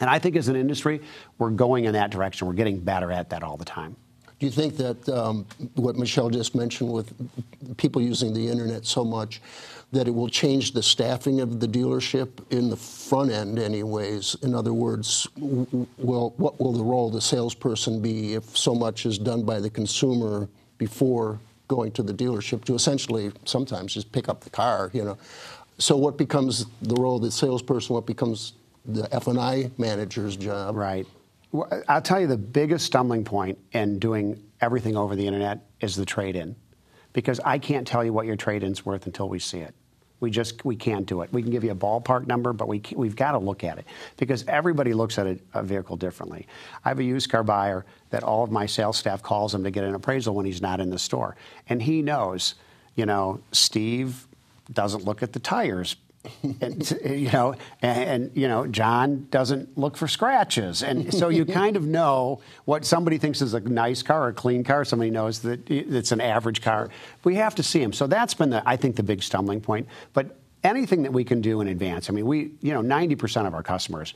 And 0.00 0.10
I 0.10 0.18
think 0.18 0.36
as 0.36 0.48
an 0.48 0.56
industry, 0.56 1.00
we're 1.38 1.50
going 1.50 1.84
in 1.84 1.92
that 1.92 2.10
direction. 2.10 2.46
We're 2.46 2.54
getting 2.54 2.78
better 2.78 3.10
at 3.10 3.30
that 3.30 3.42
all 3.42 3.56
the 3.56 3.64
time. 3.64 3.96
Do 4.38 4.44
you 4.44 4.52
think 4.52 4.76
that 4.76 5.08
um, 5.08 5.46
what 5.76 5.96
Michelle 5.96 6.28
just 6.28 6.54
mentioned 6.54 6.92
with 6.92 7.10
people 7.78 8.02
using 8.02 8.34
the 8.34 8.46
internet 8.46 8.84
so 8.84 9.02
much, 9.02 9.40
that 9.92 10.06
it 10.06 10.10
will 10.10 10.28
change 10.28 10.72
the 10.72 10.82
staffing 10.82 11.40
of 11.40 11.58
the 11.58 11.66
dealership 11.66 12.28
in 12.50 12.68
the 12.68 12.76
front 12.76 13.30
end, 13.30 13.58
anyways? 13.58 14.36
In 14.42 14.54
other 14.54 14.74
words, 14.74 15.26
will, 15.36 16.34
what 16.36 16.60
will 16.60 16.72
the 16.72 16.84
role 16.84 17.06
of 17.06 17.14
the 17.14 17.20
salesperson 17.20 18.02
be 18.02 18.34
if 18.34 18.56
so 18.56 18.74
much 18.74 19.06
is 19.06 19.16
done 19.16 19.42
by 19.42 19.58
the 19.58 19.70
consumer 19.70 20.48
before 20.76 21.38
going 21.68 21.90
to 21.92 22.02
the 22.02 22.12
dealership 22.12 22.62
to 22.64 22.74
essentially 22.74 23.32
sometimes 23.46 23.94
just 23.94 24.12
pick 24.12 24.28
up 24.28 24.42
the 24.42 24.50
car, 24.50 24.90
you 24.92 25.02
know? 25.02 25.16
So 25.78 25.96
what 25.96 26.18
becomes 26.18 26.66
the 26.82 26.94
role 26.94 27.16
of 27.16 27.22
the 27.22 27.30
salesperson? 27.30 27.94
What 27.94 28.06
becomes 28.06 28.52
the 28.86 29.12
F&I 29.14 29.70
manager's 29.78 30.36
job? 30.36 30.76
Right. 30.76 31.06
Well, 31.52 31.82
I'll 31.88 32.02
tell 32.02 32.20
you 32.20 32.26
the 32.26 32.36
biggest 32.36 32.86
stumbling 32.86 33.24
point 33.24 33.58
in 33.72 33.98
doing 33.98 34.42
everything 34.60 34.96
over 34.96 35.16
the 35.16 35.26
internet 35.26 35.66
is 35.80 35.96
the 35.96 36.04
trade-in, 36.04 36.56
because 37.12 37.40
I 37.40 37.58
can't 37.58 37.86
tell 37.86 38.04
you 38.04 38.12
what 38.12 38.26
your 38.26 38.36
trade-in's 38.36 38.84
worth 38.84 39.06
until 39.06 39.28
we 39.28 39.38
see 39.38 39.58
it. 39.58 39.74
We 40.18 40.30
just 40.30 40.64
we 40.64 40.76
can't 40.76 41.04
do 41.04 41.20
it. 41.20 41.30
We 41.30 41.42
can 41.42 41.50
give 41.50 41.62
you 41.62 41.72
a 41.72 41.76
ballpark 41.76 42.26
number, 42.26 42.54
but 42.54 42.68
we 42.68 42.82
we've 42.94 43.16
got 43.16 43.32
to 43.32 43.38
look 43.38 43.64
at 43.64 43.76
it 43.76 43.84
because 44.16 44.46
everybody 44.48 44.94
looks 44.94 45.18
at 45.18 45.26
a, 45.26 45.38
a, 45.52 45.62
vehicle 45.62 45.96
differently. 45.96 46.46
I 46.86 46.88
have 46.88 46.98
a 46.98 47.04
used 47.04 47.30
car 47.30 47.42
buyer 47.42 47.84
that 48.08 48.22
all 48.22 48.42
of 48.42 48.50
my 48.50 48.64
sales 48.64 48.96
staff 48.96 49.22
calls 49.22 49.54
him 49.54 49.62
to 49.64 49.70
get 49.70 49.84
an 49.84 49.94
appraisal 49.94 50.34
when 50.34 50.46
he's 50.46 50.62
not 50.62 50.80
in 50.80 50.88
the 50.88 50.98
store, 50.98 51.36
and 51.68 51.82
he 51.82 52.00
knows, 52.00 52.54
you 52.94 53.04
know, 53.04 53.40
Steve 53.52 54.26
doesn't 54.72 55.04
look 55.04 55.22
at 55.22 55.34
the 55.34 55.38
tires 55.38 55.96
and, 56.60 56.98
you 57.04 57.30
know, 57.30 57.54
and, 57.82 58.10
and, 58.10 58.30
you 58.34 58.48
know, 58.48 58.66
John 58.66 59.26
doesn't 59.30 59.76
look 59.76 59.96
for 59.96 60.08
scratches, 60.08 60.82
and 60.82 61.12
so 61.12 61.28
you 61.28 61.44
kind 61.62 61.76
of 61.76 61.84
know 61.86 62.40
what 62.64 62.84
somebody 62.84 63.18
thinks 63.18 63.42
is 63.42 63.54
a 63.54 63.60
nice 63.60 64.02
car 64.02 64.24
or 64.24 64.28
a 64.28 64.34
clean 64.34 64.64
car. 64.64 64.84
Somebody 64.84 65.10
knows 65.10 65.40
that 65.40 65.70
it's 65.70 66.12
an 66.12 66.20
average 66.20 66.62
car. 66.62 66.90
We 67.24 67.36
have 67.36 67.54
to 67.56 67.62
see 67.62 67.80
them. 67.80 67.92
So 67.92 68.06
that's 68.06 68.34
been, 68.34 68.50
the, 68.50 68.62
I 68.66 68.76
think, 68.76 68.96
the 68.96 69.02
big 69.02 69.22
stumbling 69.22 69.60
point. 69.60 69.88
But 70.12 70.36
anything 70.66 71.02
that 71.02 71.12
we 71.12 71.24
can 71.24 71.40
do 71.40 71.60
in 71.60 71.68
advance. 71.68 72.10
I 72.10 72.12
mean, 72.12 72.26
we, 72.26 72.52
you 72.60 72.74
know, 72.74 72.82
90% 72.82 73.46
of 73.46 73.54
our 73.54 73.62
customers 73.62 74.14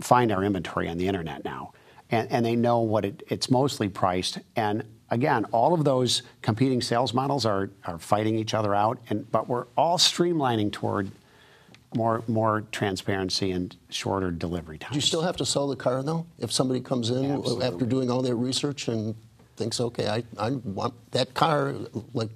find 0.00 0.30
our 0.30 0.44
inventory 0.44 0.88
on 0.88 0.98
the 0.98 1.08
internet 1.08 1.44
now, 1.44 1.72
and, 2.10 2.30
and 2.30 2.46
they 2.46 2.56
know 2.56 2.80
what 2.80 3.04
it, 3.04 3.22
it's 3.28 3.50
mostly 3.50 3.88
priced. 3.88 4.38
And 4.56 4.84
again, 5.10 5.44
all 5.46 5.74
of 5.74 5.84
those 5.84 6.22
competing 6.42 6.80
sales 6.80 7.12
models 7.12 7.44
are, 7.44 7.70
are 7.84 7.98
fighting 7.98 8.36
each 8.36 8.54
other 8.54 8.74
out, 8.74 8.98
and, 9.10 9.30
but 9.30 9.48
we're 9.48 9.66
all 9.76 9.98
streamlining 9.98 10.70
toward 10.70 11.10
more 11.94 12.22
more 12.28 12.64
transparency 12.72 13.50
and 13.50 13.76
shorter 13.88 14.30
delivery 14.30 14.78
times. 14.78 14.92
Do 14.92 14.96
you 14.96 15.02
still 15.02 15.22
have 15.22 15.36
to 15.38 15.46
sell 15.46 15.68
the 15.68 15.76
car 15.76 16.02
though? 16.02 16.26
If 16.38 16.52
somebody 16.52 16.80
comes 16.80 17.10
in 17.10 17.30
Absolutely. 17.30 17.66
after 17.66 17.86
doing 17.86 18.10
all 18.10 18.22
their 18.22 18.36
research 18.36 18.88
and 18.88 19.14
thinks, 19.56 19.80
okay, 19.80 20.08
I, 20.08 20.24
I 20.38 20.50
want 20.50 20.94
that 21.12 21.34
car, 21.34 21.74
like 22.14 22.30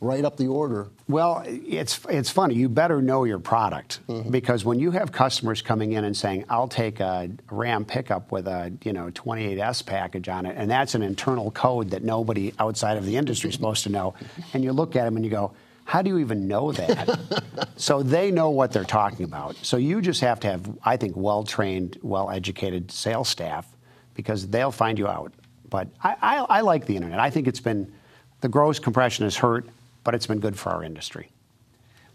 right 0.00 0.24
up 0.24 0.36
the 0.36 0.46
order. 0.46 0.88
Well, 1.08 1.42
it's 1.46 2.00
it's 2.08 2.30
funny. 2.30 2.54
You 2.54 2.68
better 2.68 3.00
know 3.00 3.24
your 3.24 3.38
product 3.38 4.00
mm-hmm. 4.08 4.30
because 4.30 4.64
when 4.64 4.78
you 4.78 4.90
have 4.90 5.12
customers 5.12 5.62
coming 5.62 5.92
in 5.92 6.04
and 6.04 6.16
saying, 6.16 6.44
"I'll 6.48 6.68
take 6.68 7.00
a 7.00 7.30
Ram 7.50 7.84
pickup 7.84 8.32
with 8.32 8.46
a 8.46 8.72
you 8.84 8.92
know 8.92 9.10
28S 9.10 9.84
package 9.86 10.28
on 10.28 10.46
it," 10.46 10.56
and 10.56 10.70
that's 10.70 10.94
an 10.94 11.02
internal 11.02 11.50
code 11.50 11.90
that 11.90 12.02
nobody 12.04 12.52
outside 12.58 12.96
of 12.96 13.06
the 13.06 13.16
industry 13.16 13.50
is 13.50 13.54
supposed 13.56 13.84
to 13.84 13.90
know, 13.90 14.14
and 14.52 14.62
you 14.62 14.72
look 14.72 14.96
at 14.96 15.04
them 15.04 15.16
and 15.16 15.24
you 15.24 15.30
go 15.30 15.52
how 15.86 16.02
do 16.02 16.10
you 16.10 16.18
even 16.18 16.48
know 16.48 16.72
that? 16.72 17.70
so 17.76 18.02
they 18.02 18.32
know 18.32 18.50
what 18.50 18.72
they're 18.72 18.84
talking 18.84 19.24
about. 19.24 19.56
So 19.62 19.76
you 19.76 20.02
just 20.02 20.20
have 20.20 20.40
to 20.40 20.48
have, 20.48 20.78
I 20.84 20.96
think, 20.96 21.16
well 21.16 21.44
trained, 21.44 21.98
well 22.02 22.28
educated 22.28 22.90
sales 22.90 23.28
staff 23.28 23.66
because 24.14 24.48
they'll 24.48 24.72
find 24.72 24.98
you 24.98 25.06
out. 25.06 25.32
But 25.70 25.88
I, 26.02 26.16
I, 26.20 26.36
I, 26.38 26.60
like 26.62 26.86
the 26.86 26.96
internet. 26.96 27.20
I 27.20 27.30
think 27.30 27.46
it's 27.46 27.60
been, 27.60 27.92
the 28.40 28.48
gross 28.48 28.80
compression 28.80 29.24
has 29.24 29.36
hurt, 29.36 29.68
but 30.02 30.14
it's 30.14 30.26
been 30.26 30.40
good 30.40 30.58
for 30.58 30.70
our 30.70 30.82
industry. 30.82 31.30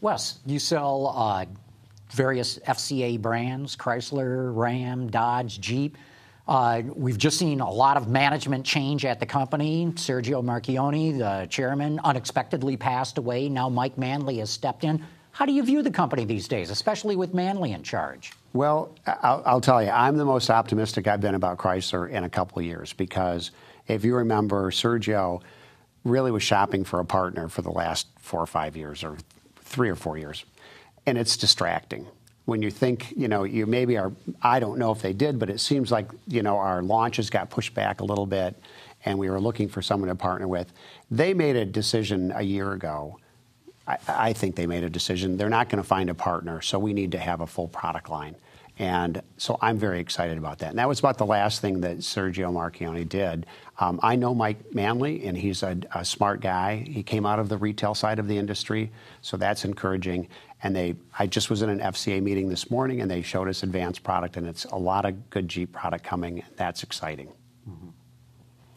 Wes, 0.01 0.39
you 0.45 0.59
sell 0.59 1.07
uh, 1.15 1.45
various 2.09 2.59
FCA 2.59 3.21
brands 3.21 3.77
Chrysler, 3.77 4.53
Ram, 4.53 5.09
Dodge, 5.09 5.61
Jeep. 5.61 5.97
Uh, 6.51 6.81
we've 6.97 7.17
just 7.17 7.39
seen 7.39 7.61
a 7.61 7.71
lot 7.71 7.95
of 7.95 8.09
management 8.09 8.65
change 8.65 9.05
at 9.05 9.21
the 9.21 9.25
company. 9.25 9.85
Sergio 9.95 10.43
Marchionne, 10.43 11.17
the 11.17 11.47
chairman, 11.47 11.97
unexpectedly 12.03 12.75
passed 12.75 13.17
away. 13.17 13.47
Now 13.47 13.69
Mike 13.69 13.97
Manley 13.97 14.39
has 14.39 14.49
stepped 14.49 14.83
in. 14.83 15.01
How 15.31 15.45
do 15.45 15.53
you 15.53 15.63
view 15.63 15.81
the 15.81 15.91
company 15.91 16.25
these 16.25 16.49
days, 16.49 16.69
especially 16.69 17.15
with 17.15 17.33
Manley 17.33 17.71
in 17.71 17.83
charge? 17.83 18.33
Well, 18.51 18.93
I'll, 19.07 19.41
I'll, 19.45 19.61
tell 19.61 19.81
you, 19.81 19.91
I'm 19.91 20.17
the 20.17 20.25
most 20.25 20.49
optimistic 20.49 21.07
I've 21.07 21.21
been 21.21 21.35
about 21.35 21.57
Chrysler 21.57 22.09
in 22.09 22.25
a 22.25 22.29
couple 22.29 22.61
years 22.61 22.91
because 22.91 23.51
if 23.87 24.03
you 24.03 24.13
remember, 24.15 24.71
Sergio 24.71 25.41
really 26.03 26.31
was 26.31 26.43
shopping 26.43 26.83
for 26.83 26.99
a 26.99 27.05
partner 27.05 27.47
for 27.47 27.61
the 27.61 27.71
last 27.71 28.07
four 28.19 28.41
or 28.41 28.45
five 28.45 28.75
years, 28.75 29.05
or 29.05 29.15
three 29.61 29.89
or 29.89 29.95
four 29.95 30.17
years, 30.17 30.43
and 31.05 31.17
it's 31.17 31.37
distracting. 31.37 32.07
When 32.45 32.61
you 32.61 32.71
think, 32.71 33.13
you 33.15 33.27
know, 33.27 33.43
you 33.43 33.65
maybe 33.65 33.97
are, 33.97 34.11
I 34.41 34.59
don't 34.59 34.79
know 34.79 34.91
if 34.91 35.01
they 35.01 35.13
did, 35.13 35.37
but 35.37 35.49
it 35.49 35.59
seems 35.59 35.91
like, 35.91 36.09
you 36.27 36.41
know, 36.41 36.57
our 36.57 36.81
launches 36.81 37.29
got 37.29 37.49
pushed 37.49 37.73
back 37.73 38.01
a 38.01 38.03
little 38.03 38.25
bit 38.25 38.55
and 39.05 39.17
we 39.17 39.29
were 39.29 39.39
looking 39.39 39.67
for 39.67 39.81
someone 39.81 40.09
to 40.09 40.15
partner 40.15 40.47
with. 40.47 40.71
They 41.09 41.33
made 41.33 41.55
a 41.55 41.65
decision 41.65 42.31
a 42.35 42.41
year 42.41 42.73
ago 42.73 43.19
I, 43.87 43.97
I 44.07 44.33
think 44.33 44.55
they 44.55 44.67
made 44.67 44.83
a 44.83 44.89
decision. 44.89 45.37
They're 45.37 45.49
not 45.49 45.69
going 45.69 45.81
to 45.81 45.87
find 45.87 46.09
a 46.09 46.13
partner, 46.13 46.61
so 46.61 46.79
we 46.79 46.93
need 46.93 47.11
to 47.13 47.17
have 47.17 47.41
a 47.41 47.47
full 47.47 47.67
product 47.67 48.09
line. 48.09 48.35
And 48.81 49.21
so 49.37 49.59
I'm 49.61 49.77
very 49.77 49.99
excited 49.99 50.39
about 50.39 50.57
that. 50.57 50.71
And 50.71 50.79
that 50.79 50.87
was 50.87 50.97
about 50.97 51.19
the 51.19 51.25
last 51.25 51.61
thing 51.61 51.81
that 51.81 51.99
Sergio 51.99 52.51
Marchionne 52.51 53.07
did. 53.07 53.45
Um, 53.77 53.99
I 54.01 54.15
know 54.15 54.33
Mike 54.33 54.73
Manley, 54.73 55.23
and 55.27 55.37
he's 55.37 55.61
a, 55.61 55.77
a, 55.93 56.03
smart 56.03 56.41
guy. 56.41 56.83
He 56.87 57.03
came 57.03 57.23
out 57.23 57.37
of 57.37 57.47
the 57.47 57.57
retail 57.57 57.93
side 57.93 58.17
of 58.17 58.27
the 58.27 58.39
industry, 58.39 58.91
so 59.21 59.37
that's 59.37 59.65
encouraging. 59.65 60.29
And 60.63 60.75
they, 60.75 60.95
I 61.19 61.27
just 61.27 61.51
was 61.51 61.61
in 61.61 61.69
an 61.69 61.79
FCA 61.79 62.23
meeting 62.23 62.49
this 62.49 62.71
morning, 62.71 63.01
and 63.01 63.11
they 63.11 63.21
showed 63.21 63.47
us 63.47 63.61
advanced 63.61 64.01
product, 64.01 64.35
and 64.35 64.47
it's 64.47 64.65
a 64.65 64.77
lot 64.77 65.05
of 65.05 65.29
good 65.29 65.47
Jeep 65.47 65.71
product 65.73 66.03
coming. 66.03 66.41
That's 66.55 66.81
exciting. 66.81 67.27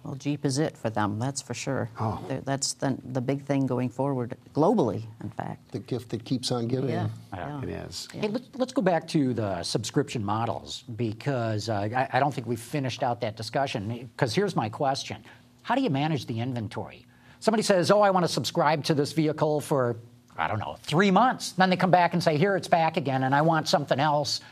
Well, 0.04 0.16
Jeep 0.16 0.44
is 0.44 0.58
it 0.58 0.76
for 0.76 0.90
them, 0.90 1.18
that's 1.18 1.40
for 1.40 1.54
sure. 1.54 1.88
Oh. 1.98 2.22
That's 2.44 2.74
the, 2.74 2.98
the 3.12 3.22
big 3.22 3.42
thing 3.46 3.66
going 3.66 3.88
forward, 3.88 4.36
globally, 4.52 5.04
in 5.22 5.30
fact. 5.30 5.72
The 5.72 5.78
gift 5.78 6.10
that 6.10 6.26
keeps 6.26 6.52
on 6.52 6.68
giving. 6.68 6.90
Yeah. 6.90 7.08
yeah. 7.32 7.62
It 7.62 7.70
is. 7.70 8.06
Hey, 8.12 8.28
let's, 8.28 8.48
let's 8.54 8.72
go 8.74 8.82
back 8.82 9.08
to 9.08 9.32
the 9.32 9.62
subscription 9.62 10.22
models 10.22 10.84
because 10.96 11.70
uh, 11.70 11.88
I, 11.96 12.08
I 12.12 12.20
don't 12.20 12.34
think 12.34 12.46
we've 12.46 12.60
finished 12.60 13.02
out 13.02 13.22
that 13.22 13.34
discussion. 13.34 14.10
Because 14.14 14.34
here's 14.34 14.54
my 14.54 14.68
question 14.68 15.24
How 15.62 15.74
do 15.74 15.80
you 15.80 15.90
manage 15.90 16.26
the 16.26 16.38
inventory? 16.38 17.06
Somebody 17.40 17.62
says, 17.62 17.90
Oh, 17.90 18.02
I 18.02 18.10
want 18.10 18.26
to 18.26 18.32
subscribe 18.32 18.84
to 18.84 18.94
this 18.94 19.12
vehicle 19.12 19.62
for, 19.62 19.96
I 20.36 20.48
don't 20.48 20.58
know, 20.58 20.76
three 20.82 21.10
months. 21.10 21.52
Then 21.52 21.70
they 21.70 21.76
come 21.76 21.90
back 21.90 22.12
and 22.12 22.22
say, 22.22 22.36
Here, 22.36 22.56
it's 22.56 22.68
back 22.68 22.98
again, 22.98 23.22
and 23.22 23.34
I 23.34 23.40
want 23.40 23.68
something 23.68 23.98
else. 23.98 24.42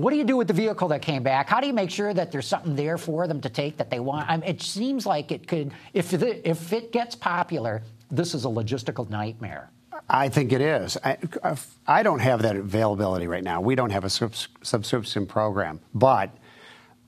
What 0.00 0.12
do 0.12 0.16
you 0.16 0.24
do 0.24 0.38
with 0.38 0.48
the 0.48 0.54
vehicle 0.54 0.88
that 0.88 1.02
came 1.02 1.22
back? 1.22 1.46
How 1.46 1.60
do 1.60 1.66
you 1.66 1.74
make 1.74 1.90
sure 1.90 2.14
that 2.14 2.32
there's 2.32 2.46
something 2.46 2.74
there 2.74 2.96
for 2.96 3.26
them 3.26 3.42
to 3.42 3.50
take 3.50 3.76
that 3.76 3.90
they 3.90 4.00
want? 4.00 4.30
I 4.30 4.38
mean, 4.38 4.48
it 4.48 4.62
seems 4.62 5.04
like 5.04 5.30
it 5.30 5.46
could, 5.46 5.72
if, 5.92 6.10
the, 6.10 6.48
if 6.48 6.72
it 6.72 6.90
gets 6.90 7.14
popular, 7.14 7.82
this 8.10 8.34
is 8.34 8.46
a 8.46 8.48
logistical 8.48 9.10
nightmare. 9.10 9.68
I 10.08 10.30
think 10.30 10.52
it 10.52 10.62
is. 10.62 10.96
I, 11.04 11.18
I, 11.86 12.02
don't 12.02 12.20
have 12.20 12.42
that 12.42 12.56
availability 12.56 13.26
right 13.26 13.44
now. 13.44 13.60
We 13.60 13.74
don't 13.74 13.90
have 13.90 14.04
a 14.04 14.08
subscription 14.10 15.26
program, 15.26 15.80
but 15.92 16.34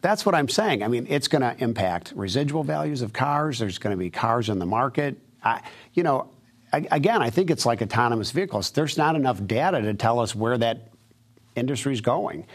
that's 0.03 0.27
what 0.27 0.35
I'm 0.35 0.49
saying. 0.49 0.83
I 0.83 0.89
mean, 0.89 1.07
it's 1.09 1.29
going 1.29 1.43
to 1.43 1.57
impact 1.65 2.13
residual 2.15 2.63
values 2.63 3.01
of 3.01 3.15
cars. 3.15 3.59
There's 3.59 3.79
going 3.79 3.97
to 3.97 3.99
be 3.99 4.11
cars 4.11 4.51
in 4.51 4.59
the 4.59 4.67
market. 4.67 5.19
I, 5.43 5.63
you 5.95 6.03
know, 6.03 6.29
again, 6.73 7.23
I 7.23 7.31
think 7.31 7.51
it's 7.51 7.65
like 7.65 7.81
autonomous 7.81 8.33
vehicles. 8.33 8.71
There's 8.71 8.99
not 8.99 9.17
enough 9.17 9.45
data 9.47 9.81
to 9.81 9.95
tell 9.95 10.21
us 10.21 10.35
where 10.35 10.59
that 10.59 10.92
industry 11.57 11.93
is 11.93 12.01
going. 12.01 12.47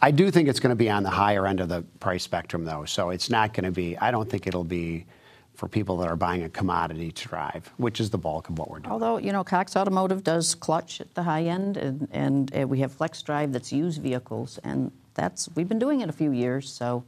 I 0.00 0.10
do 0.10 0.30
think 0.30 0.48
it's 0.48 0.60
going 0.60 0.70
to 0.70 0.76
be 0.76 0.90
on 0.90 1.02
the 1.02 1.10
higher 1.10 1.46
end 1.46 1.60
of 1.60 1.68
the 1.68 1.82
price 2.00 2.24
spectrum, 2.24 2.64
though. 2.64 2.84
So 2.84 3.10
it's 3.10 3.30
not 3.30 3.54
going 3.54 3.64
to 3.64 3.70
be, 3.70 3.96
I 3.98 4.10
don't 4.10 4.28
think 4.28 4.46
it'll 4.46 4.64
be 4.64 5.06
for 5.54 5.68
people 5.68 5.96
that 5.98 6.08
are 6.08 6.16
buying 6.16 6.42
a 6.42 6.48
commodity 6.48 7.12
to 7.12 7.28
drive, 7.28 7.70
which 7.76 8.00
is 8.00 8.10
the 8.10 8.18
bulk 8.18 8.48
of 8.48 8.58
what 8.58 8.70
we're 8.70 8.80
doing. 8.80 8.90
Although, 8.90 9.18
you 9.18 9.32
know, 9.32 9.44
Cox 9.44 9.76
Automotive 9.76 10.24
does 10.24 10.54
Clutch 10.54 11.00
at 11.00 11.14
the 11.14 11.22
high 11.22 11.44
end, 11.44 11.76
and, 11.76 12.08
and, 12.10 12.52
and 12.52 12.70
we 12.70 12.80
have 12.80 12.90
Flex 12.90 13.22
Drive 13.22 13.52
that's 13.52 13.72
used 13.72 14.02
vehicles, 14.02 14.58
and 14.64 14.90
that's, 15.14 15.48
we've 15.54 15.68
been 15.68 15.78
doing 15.78 16.00
it 16.00 16.08
a 16.08 16.12
few 16.12 16.32
years, 16.32 16.68
so 16.72 17.04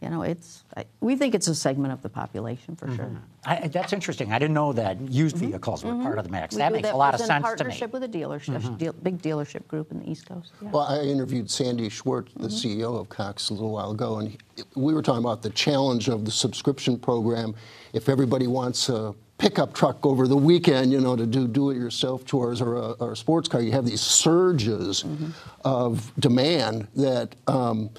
you 0.00 0.08
know, 0.10 0.22
it's 0.22 0.64
we 1.00 1.16
think 1.16 1.34
it's 1.34 1.48
a 1.48 1.54
segment 1.54 1.92
of 1.92 1.98
of 1.98 2.02
the 2.02 2.08
population 2.08 2.76
for 2.76 2.86
mm-hmm. 2.86 2.96
sure. 2.96 3.22
I, 3.44 3.68
that's 3.68 3.92
interesting. 3.92 4.32
I 4.32 4.38
didn't 4.38 4.54
know 4.54 4.72
that 4.72 5.00
used 5.00 5.36
mm-hmm. 5.36 5.50
vehicles 5.50 5.84
were 5.84 5.92
mm-hmm. 5.92 6.02
part 6.02 6.18
of 6.18 6.24
the 6.24 6.30
mix. 6.30 6.54
We 6.54 6.58
that 6.58 6.72
makes 6.72 6.88
that 6.88 6.94
a 6.94 6.96
lot 6.96 7.14
of 7.14 7.20
sense 7.20 7.28
to 7.30 7.34
me. 7.34 7.42
partnership 7.42 7.92
with 7.92 8.02
a 8.04 8.08
dealership, 8.08 8.60
mm-hmm. 8.60 8.76
deal, 8.76 8.92
big 8.92 9.20
dealership 9.20 9.66
group 9.66 9.90
in 9.90 10.00
the 10.00 10.10
East 10.10 10.26
Coast. 10.26 10.52
Yeah. 10.62 10.70
Well, 10.70 10.84
I 10.84 11.02
interviewed 11.02 11.50
Sandy 11.50 11.88
Schwartz, 11.88 12.32
the 12.34 12.48
mm-hmm. 12.48 12.80
CEO 12.80 12.98
of 12.98 13.08
Cox, 13.08 13.50
a 13.50 13.54
little 13.54 13.72
while 13.72 13.90
ago, 13.90 14.18
and 14.18 14.30
he, 14.30 14.38
we 14.74 14.94
were 14.94 15.02
talking 15.02 15.24
about 15.24 15.42
the 15.42 15.50
challenge 15.50 16.08
of 16.08 16.24
the 16.24 16.30
subscription 16.30 16.98
program. 16.98 17.54
If 17.92 18.08
everybody 18.08 18.46
wants 18.46 18.88
a 18.88 19.14
pickup 19.38 19.72
truck 19.72 20.04
over 20.04 20.26
the 20.26 20.36
weekend, 20.36 20.90
you 20.92 21.00
know, 21.00 21.14
to 21.14 21.26
do 21.26 21.46
do-it-yourself 21.46 22.24
chores 22.24 22.60
or 22.60 22.74
a, 22.76 22.90
or 22.92 23.12
a 23.12 23.16
sports 23.16 23.48
car, 23.48 23.60
you 23.60 23.70
have 23.70 23.86
these 23.86 24.00
surges 24.00 25.04
mm-hmm. 25.04 25.30
of 25.64 26.12
demand 26.18 26.88
that 26.96 27.36
um, 27.46 27.90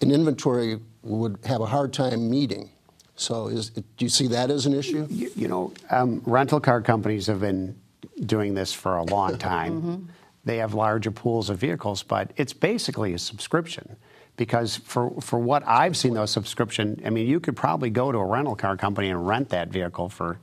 an 0.00 0.10
inventory 0.10 0.80
would 1.02 1.38
have 1.44 1.60
a 1.60 1.66
hard 1.66 1.92
time 1.92 2.30
meeting. 2.30 2.70
So, 3.16 3.48
is, 3.48 3.70
do 3.70 3.84
you 3.98 4.08
see 4.08 4.28
that 4.28 4.50
as 4.50 4.66
an 4.66 4.72
issue? 4.72 5.06
You, 5.10 5.30
you 5.36 5.48
know, 5.48 5.72
um, 5.90 6.22
rental 6.24 6.60
car 6.60 6.80
companies 6.80 7.26
have 7.26 7.40
been 7.40 7.78
doing 8.24 8.54
this 8.54 8.72
for 8.72 8.96
a 8.96 9.02
long 9.04 9.36
time. 9.38 9.72
mm-hmm. 9.74 10.04
They 10.44 10.56
have 10.56 10.72
larger 10.72 11.10
pools 11.10 11.50
of 11.50 11.58
vehicles, 11.58 12.02
but 12.02 12.32
it's 12.36 12.54
basically 12.54 13.12
a 13.12 13.18
subscription. 13.18 13.96
Because 14.36 14.78
for, 14.78 15.10
for 15.20 15.38
what 15.38 15.62
I've 15.66 15.98
seen, 15.98 16.14
those 16.14 16.30
subscription, 16.30 17.02
I 17.04 17.10
mean, 17.10 17.26
you 17.26 17.40
could 17.40 17.56
probably 17.56 17.90
go 17.90 18.10
to 18.10 18.16
a 18.16 18.24
rental 18.24 18.56
car 18.56 18.74
company 18.74 19.10
and 19.10 19.28
rent 19.28 19.50
that 19.50 19.68
vehicle 19.68 20.08
for 20.08 20.38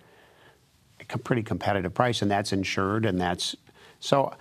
a 1.10 1.18
pretty 1.18 1.42
competitive 1.42 1.96
price, 1.96 2.22
and 2.22 2.30
that's 2.30 2.52
insured, 2.54 3.06
and 3.06 3.20
that's 3.20 3.56
so. 4.00 4.36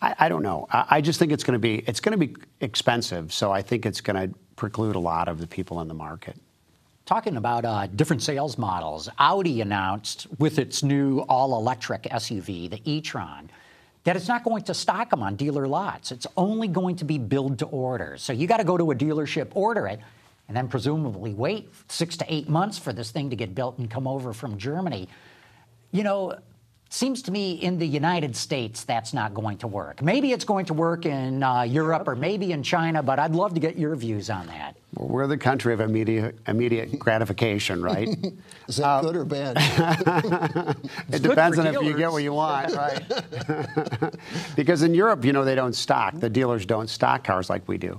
I, 0.00 0.14
I 0.20 0.28
don't 0.28 0.42
know. 0.42 0.68
I, 0.70 0.84
I 0.90 1.00
just 1.00 1.18
think 1.18 1.32
it's 1.32 1.42
going 1.42 1.54
to 1.54 1.58
be 1.58 1.78
it's 1.86 2.00
going 2.00 2.18
to 2.18 2.26
be 2.26 2.36
expensive. 2.60 3.32
So 3.32 3.50
I 3.50 3.62
think 3.62 3.86
it's 3.86 4.00
going 4.00 4.30
to 4.30 4.38
preclude 4.62 4.94
a 4.94 5.00
lot 5.00 5.26
of 5.26 5.40
the 5.40 5.46
people 5.48 5.80
in 5.80 5.88
the 5.88 5.94
market. 5.94 6.36
Talking 7.04 7.36
about 7.36 7.64
uh, 7.64 7.88
different 7.88 8.22
sales 8.22 8.56
models, 8.56 9.08
Audi 9.18 9.60
announced 9.60 10.28
with 10.38 10.60
its 10.60 10.84
new 10.84 11.18
all 11.28 11.58
electric 11.58 12.04
SUV, 12.04 12.70
the 12.70 12.80
e 12.84 13.00
Tron, 13.00 13.50
that 14.04 14.14
it's 14.14 14.28
not 14.28 14.44
going 14.44 14.62
to 14.62 14.72
stock 14.72 15.10
them 15.10 15.20
on 15.20 15.34
dealer 15.34 15.66
lots. 15.66 16.12
It's 16.12 16.28
only 16.36 16.68
going 16.68 16.94
to 16.94 17.04
be 17.04 17.18
build 17.18 17.58
to 17.58 17.66
order. 17.66 18.14
So 18.18 18.32
you 18.32 18.46
got 18.46 18.58
to 18.58 18.64
go 18.64 18.76
to 18.76 18.92
a 18.92 18.94
dealership, 18.94 19.48
order 19.56 19.88
it, 19.88 19.98
and 20.46 20.56
then 20.56 20.68
presumably 20.68 21.34
wait 21.34 21.68
six 21.88 22.16
to 22.18 22.32
eight 22.32 22.48
months 22.48 22.78
for 22.78 22.92
this 22.92 23.10
thing 23.10 23.30
to 23.30 23.36
get 23.36 23.56
built 23.56 23.78
and 23.78 23.90
come 23.90 24.06
over 24.06 24.32
from 24.32 24.58
Germany. 24.58 25.08
You 25.90 26.04
know, 26.04 26.38
Seems 26.92 27.22
to 27.22 27.30
me 27.32 27.52
in 27.52 27.78
the 27.78 27.86
United 27.86 28.36
States 28.36 28.84
that's 28.84 29.14
not 29.14 29.32
going 29.32 29.56
to 29.58 29.66
work. 29.66 30.02
Maybe 30.02 30.32
it's 30.32 30.44
going 30.44 30.66
to 30.66 30.74
work 30.74 31.06
in 31.06 31.42
uh, 31.42 31.62
Europe 31.62 32.06
or 32.06 32.14
maybe 32.14 32.52
in 32.52 32.62
China, 32.62 33.02
but 33.02 33.18
I'd 33.18 33.34
love 33.34 33.54
to 33.54 33.60
get 33.60 33.78
your 33.78 33.96
views 33.96 34.28
on 34.28 34.46
that. 34.48 34.76
Well, 34.94 35.08
we're 35.08 35.26
the 35.26 35.38
country 35.38 35.72
of 35.72 35.80
immediate, 35.80 36.38
immediate 36.46 36.98
gratification, 36.98 37.82
right? 37.82 38.08
Is 38.68 38.76
that 38.76 38.86
uh, 38.86 39.00
good 39.00 39.16
or 39.16 39.24
bad? 39.24 39.56
it 41.10 41.22
depends 41.22 41.58
on 41.58 41.64
dealers. 41.64 41.80
if 41.80 41.82
you 41.82 41.96
get 41.96 42.12
what 42.12 42.22
you 42.22 42.34
want, 42.34 42.74
right? 42.76 44.14
because 44.54 44.82
in 44.82 44.92
Europe, 44.92 45.24
you 45.24 45.32
know, 45.32 45.46
they 45.46 45.54
don't 45.54 45.74
stock. 45.74 46.20
The 46.20 46.28
dealers 46.28 46.66
don't 46.66 46.90
stock 46.90 47.24
cars 47.24 47.48
like 47.48 47.66
we 47.66 47.78
do. 47.78 47.98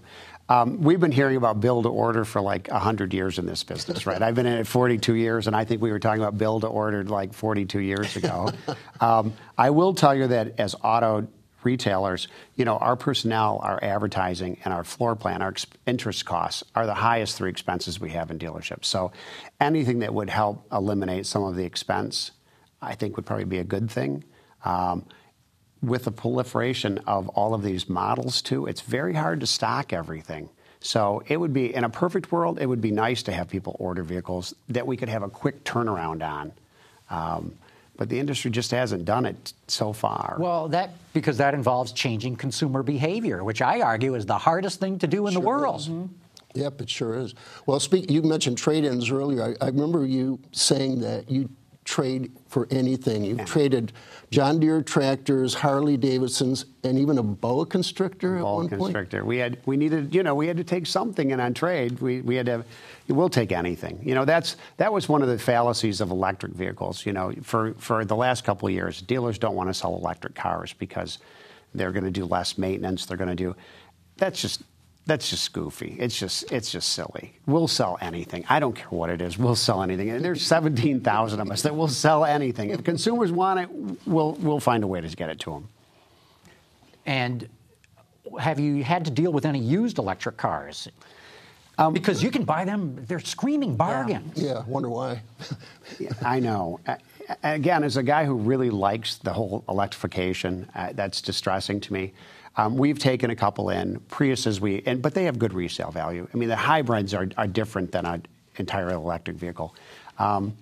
Um, 0.49 0.82
we've 0.82 0.99
been 0.99 1.12
hearing 1.12 1.38
about 1.38 1.62
build 1.62 1.86
to 1.86 1.89
order 1.89 2.25
for 2.25 2.41
like 2.41 2.67
100 2.67 3.13
years 3.13 3.39
in 3.39 3.45
this 3.45 3.63
business, 3.63 4.06
right? 4.06 4.21
I've 4.21 4.36
been 4.36 4.45
in 4.45 4.60
it 4.60 4.67
42 4.67 5.15
years, 5.15 5.47
and 5.47 5.56
I 5.56 5.63
think 5.63 5.82
we 5.82 5.91
were 5.91 5.99
talking 5.99 6.21
about 6.21 6.38
build 6.38 6.62
to 6.62 6.67
order 6.67 7.03
like 7.03 7.34
42 7.34 7.79
years 7.79 8.15
ago. 8.17 8.49
um, 9.01 9.34
I 9.58 9.69
will 9.69 9.93
tell 9.93 10.13
you 10.13 10.27
that 10.27 10.60
as 10.60 10.75
auto 10.84 11.27
retailers, 11.63 12.27
you 12.56 12.65
know, 12.65 12.77
our 12.77 12.97
personnel, 12.97 13.60
our 13.63 13.82
advertising, 13.82 14.58
and 14.65 14.73
our 14.73 14.84
floor 14.84 15.15
plan, 15.15 15.41
our 15.41 15.49
ex- 15.49 15.65
interest 15.88 16.25
costs 16.25 16.63
are 16.75 16.86
the 16.86 16.93
highest 16.93 17.38
three 17.38 17.49
expenses 17.49 18.01
we 18.01 18.10
have 18.10 18.29
in 18.29 18.38
dealerships. 18.38 18.86
So 18.86 19.13
anything 19.62 19.99
that 19.99 20.13
would 20.13 20.29
help 20.29 20.67
eliminate 20.73 21.25
some 21.25 21.43
of 21.43 21.56
the 21.56 21.63
expense, 21.63 22.32
I 22.82 22.95
think 22.95 23.15
would 23.15 23.25
probably 23.25 23.45
be 23.45 23.60
a 23.60 23.63
good 23.63 23.89
thing. 23.89 24.25
Um, 24.65 25.06
with 25.84 26.06
the 26.06 26.12
proliferation 26.12 26.98
of 27.06 27.28
all 27.30 27.54
of 27.54 27.62
these 27.62 27.89
models 27.89 28.41
too, 28.41 28.65
it's 28.65 28.82
very 28.82 29.13
hard 29.13 29.41
to 29.41 29.48
stock 29.48 29.93
everything. 29.93 30.50
So 30.80 31.24
it 31.28 31.38
would 31.38 31.54
be, 31.54 31.74
in 31.74 31.84
a 31.84 31.89
perfect 31.89 32.32
world, 32.32 32.60
it 32.60 32.65
would 32.65 32.82
be 32.82 32.91
nice 32.91 33.24
to 33.24 33.32
have 33.32 33.50
people 33.50 33.76
order 33.80 34.04
vehicles 34.04 34.56
that 34.69 34.86
we 34.88 34.98
could 34.98 35.10
have 35.10 35.24
a 35.24 35.30
quick 35.30 35.63
turnaround 35.63 36.22
on. 36.28 36.52
Um, 37.10 37.56
but 37.96 38.10
the 38.10 38.19
industry 38.19 38.50
just 38.50 38.72
hasn't 38.72 39.06
done 39.06 39.26
it 39.26 39.54
so 39.67 39.93
far. 39.93 40.38
Well, 40.39 40.67
that 40.69 40.91
because 41.13 41.38
that 41.38 41.54
involves 41.54 41.91
changing 41.91 42.38
consumer 42.38 42.82
behavior, 42.82 43.43
which 43.43 43.62
I 43.62 43.82
argue 43.82 44.15
is 44.15 44.26
the 44.26 44.38
hardest 44.38 44.80
thing 44.80 45.00
to 45.00 45.08
do 45.08 45.28
in 45.28 45.34
sure 45.34 45.41
the 45.41 45.48
world. 45.48 45.82
Mm-hmm. 45.82 46.06
Yep, 46.56 46.82
it 46.82 46.89
sure 46.89 47.15
is. 47.19 47.34
Well, 47.65 47.80
speak. 47.80 48.10
You 48.10 48.22
mentioned 48.22 48.58
trade-ins 48.58 49.10
earlier. 49.10 49.56
I, 49.62 49.65
I 49.65 49.67
remember 49.67 50.06
you 50.06 50.39
saying 50.52 51.02
that 51.02 51.30
you 51.30 51.50
trade 51.84 52.32
for 52.48 52.67
anything. 52.72 53.24
You've 53.24 53.46
traded 53.46 53.91
John 54.32 54.60
Deere 54.60 54.82
tractors, 54.82 55.54
Harley 55.54 55.98
Davidsons, 55.98 56.65
and 56.84 56.98
even 56.98 57.17
a 57.17 57.24
boa 57.24 57.65
constrictor 57.65 58.38
at 58.38 58.41
Boa 58.41 58.56
one 58.56 58.69
constrictor. 58.69 59.17
point. 59.19 59.28
We 59.28 59.38
had 59.38 59.58
we 59.65 59.78
needed 59.78 60.13
you 60.13 60.24
know 60.24 60.36
we 60.36 60.48
had 60.48 60.58
to 60.58 60.63
take 60.63 60.86
something 60.86 61.32
and 61.32 61.41
on 61.41 61.54
trade. 61.54 62.00
We 62.00 62.22
we 62.22 62.36
had 62.36 62.48
to. 62.48 62.65
We'll 63.08 63.30
take 63.30 63.52
anything. 63.52 64.00
You 64.04 64.15
know 64.15 64.26
that's 64.26 64.56
that 64.78 64.91
was 64.91 65.10
one 65.10 65.22
of 65.22 65.28
the 65.28 65.38
fallacies 65.38 66.02
of 66.02 66.10
electric 66.12 66.54
vehicles. 66.54 67.06
You 67.06 67.13
know 67.13 67.34
for 67.41 67.74
for 67.76 68.06
the 68.06 68.15
last 68.15 68.43
couple 68.43 68.67
of 68.67 68.74
years, 68.74 69.02
dealers 69.02 69.38
don't 69.38 69.56
want 69.56 69.69
to 69.69 69.74
sell 69.74 69.96
electric 69.96 70.36
cars 70.36 70.74
because 70.74 71.19
they're 71.76 71.91
going 71.91 72.06
to 72.06 72.12
do 72.12 72.26
less 72.26 72.58
maintenance. 72.58 73.06
They're 73.06 73.17
going 73.17 73.30
to 73.30 73.36
do. 73.36 73.56
That's 74.17 74.41
just 74.41 74.63
that's 75.06 75.30
just 75.30 75.52
goofy. 75.54 75.98
It's 76.00 76.18
just 76.18 76.52
it's 76.52 76.72
just 76.72 76.89
silly. 76.94 77.34
We'll 77.46 77.68
sell 77.68 77.98
anything. 78.02 78.46
I 78.50 78.60
don't 78.60 78.74
care 78.76 78.88
what 78.89 79.10
it 79.10 79.22
is. 79.22 79.38
We'll 79.38 79.56
sell 79.56 79.82
anything. 79.84 80.10
And 80.10 80.24
there's 80.24 80.42
17,000 80.42 81.39
of 81.39 81.52
us 81.52 81.62
that 81.63 81.76
will 81.76 81.88
sell 81.89 82.24
anything. 82.26 82.70
If 82.70 82.84
consumers 82.84 83.32
want 83.32 83.60
it, 83.60 83.70
we'll 84.08 84.34
we'll 84.34 84.60
find 84.62 84.84
a 84.84 84.88
way 84.88 85.02
to 85.02 85.08
get 85.10 85.30
it 85.30 85.39
to 85.42 85.52
them. 85.52 85.68
And 87.06 87.50
have 88.39 88.60
you 88.60 88.84
had 88.84 89.06
to 89.06 89.12
deal 89.12 89.34
with 89.34 89.46
any 89.46 89.60
used 89.60 89.98
electric 89.98 90.38
cars? 90.38 90.88
because 91.92 92.22
you 92.24 92.30
can 92.32 92.46
buy 92.46 92.63
them, 92.63 93.04
they're 93.08 93.20
screaming 93.20 93.76
bargains. 93.76 94.42
Yeah, 94.42 94.63
wonder 94.68 94.89
why. 94.89 95.22
I 96.24 96.39
know. 96.39 96.80
A- 96.88 96.98
Again, 97.42 97.84
as 97.84 97.96
a 97.98 98.04
guy 98.04 98.26
who 98.26 98.36
really 98.36 98.70
likes 98.70 99.16
the 99.16 99.32
whole 99.34 99.63
electrification, 99.70 100.68
uh, 100.76 100.92
that's 100.94 101.22
distressing 101.22 101.80
to 101.82 101.94
me. 101.94 102.13
Um, 102.56 102.78
we've 102.78 103.00
taken 103.00 103.32
a 103.32 103.36
couple 103.36 103.70
in 103.70 104.00
Priuses, 104.10 104.60
we 104.60 104.84
and 104.86 105.02
but 105.02 105.13
they 105.13 105.26
have 105.26 105.39
good 105.39 105.54
resale 105.54 105.92
value. 105.92 106.28
I 106.32 106.38
mean, 106.38 106.50
the 106.50 106.56
hybrids 106.56 107.13
are, 107.13 107.28
are 107.38 107.48
different 107.48 107.92
than 107.92 108.06
an 108.06 108.26
entire 108.58 108.92
electric 108.92 109.38
vehicle. 109.38 109.76
Um, 110.20 110.56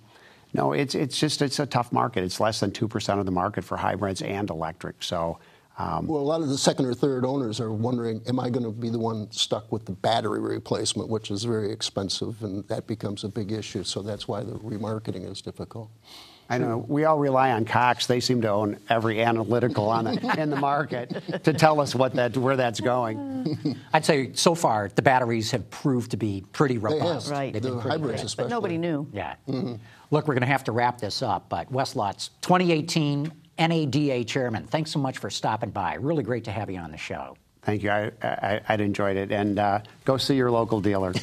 no, 0.54 0.72
it's 0.72 0.94
it's 0.94 1.18
just 1.18 1.42
it's 1.42 1.58
a 1.58 1.66
tough 1.66 1.92
market. 1.92 2.24
It's 2.24 2.40
less 2.40 2.60
than 2.60 2.72
two 2.72 2.88
percent 2.88 3.20
of 3.20 3.26
the 3.26 3.32
market 3.32 3.64
for 3.64 3.76
hybrids 3.76 4.22
and 4.22 4.48
electric. 4.50 5.02
So. 5.02 5.38
Um, 5.78 6.06
Well, 6.06 6.20
a 6.20 6.22
lot 6.22 6.42
of 6.42 6.50
the 6.50 6.58
second 6.58 6.84
or 6.84 6.92
third 6.92 7.24
owners 7.24 7.58
are 7.58 7.72
wondering, 7.72 8.20
am 8.28 8.38
I 8.38 8.50
going 8.50 8.62
to 8.62 8.70
be 8.70 8.90
the 8.90 8.98
one 8.98 9.32
stuck 9.32 9.72
with 9.72 9.86
the 9.86 9.92
battery 9.92 10.38
replacement, 10.38 11.08
which 11.08 11.30
is 11.30 11.44
very 11.44 11.72
expensive, 11.72 12.42
and 12.42 12.68
that 12.68 12.86
becomes 12.86 13.24
a 13.24 13.28
big 13.30 13.52
issue. 13.52 13.82
So 13.82 14.02
that's 14.02 14.28
why 14.28 14.42
the 14.42 14.52
remarketing 14.52 15.24
is 15.30 15.40
difficult. 15.40 15.90
I 16.52 16.58
know 16.58 16.84
we 16.86 17.04
all 17.04 17.18
rely 17.18 17.52
on 17.52 17.64
Cox. 17.64 18.06
They 18.06 18.20
seem 18.20 18.42
to 18.42 18.48
own 18.48 18.78
every 18.88 19.22
analytical 19.22 19.88
on 19.88 20.04
the, 20.04 20.36
in 20.38 20.50
the 20.50 20.56
market 20.56 21.42
to 21.44 21.52
tell 21.52 21.80
us 21.80 21.94
what 21.94 22.14
that 22.14 22.36
where 22.36 22.56
that's 22.56 22.80
going. 22.80 23.76
I'd 23.92 24.04
say 24.04 24.32
so 24.34 24.54
far 24.54 24.90
the 24.94 25.02
batteries 25.02 25.50
have 25.52 25.68
proved 25.70 26.10
to 26.12 26.16
be 26.16 26.44
pretty 26.52 26.78
robust. 26.78 27.00
They 27.00 27.06
have. 27.06 27.08
robust. 27.08 27.30
Right. 27.30 27.52
They've 27.52 27.62
been 27.62 27.76
The 27.76 27.80
pretty 27.80 27.90
hybrids 27.98 28.20
great. 28.20 28.26
especially. 28.26 28.48
But 28.50 28.54
nobody 28.54 28.78
knew. 28.78 29.08
Yeah. 29.12 29.34
Look, 30.10 30.28
we're 30.28 30.34
going 30.34 30.40
to 30.42 30.46
have 30.46 30.64
to 30.64 30.72
wrap 30.72 30.98
this 30.98 31.22
up, 31.22 31.48
but 31.48 31.70
Wes 31.72 31.96
Lutz 31.96 32.28
2018 32.42 33.32
NADA 33.58 34.24
chairman, 34.24 34.66
thanks 34.66 34.90
so 34.90 34.98
much 34.98 35.18
for 35.18 35.30
stopping 35.30 35.70
by. 35.70 35.94
Really 35.94 36.22
great 36.22 36.44
to 36.44 36.50
have 36.52 36.70
you 36.70 36.78
on 36.78 36.90
the 36.90 36.96
show. 36.98 37.36
Thank 37.62 37.82
you. 37.82 37.90
I, 37.90 38.10
I, 38.22 38.60
I'd 38.68 38.80
enjoyed 38.80 39.16
it. 39.16 39.30
And 39.30 39.58
uh, 39.58 39.80
go 40.04 40.16
see 40.16 40.34
your 40.34 40.50
local 40.50 40.80
dealer. 40.80 41.12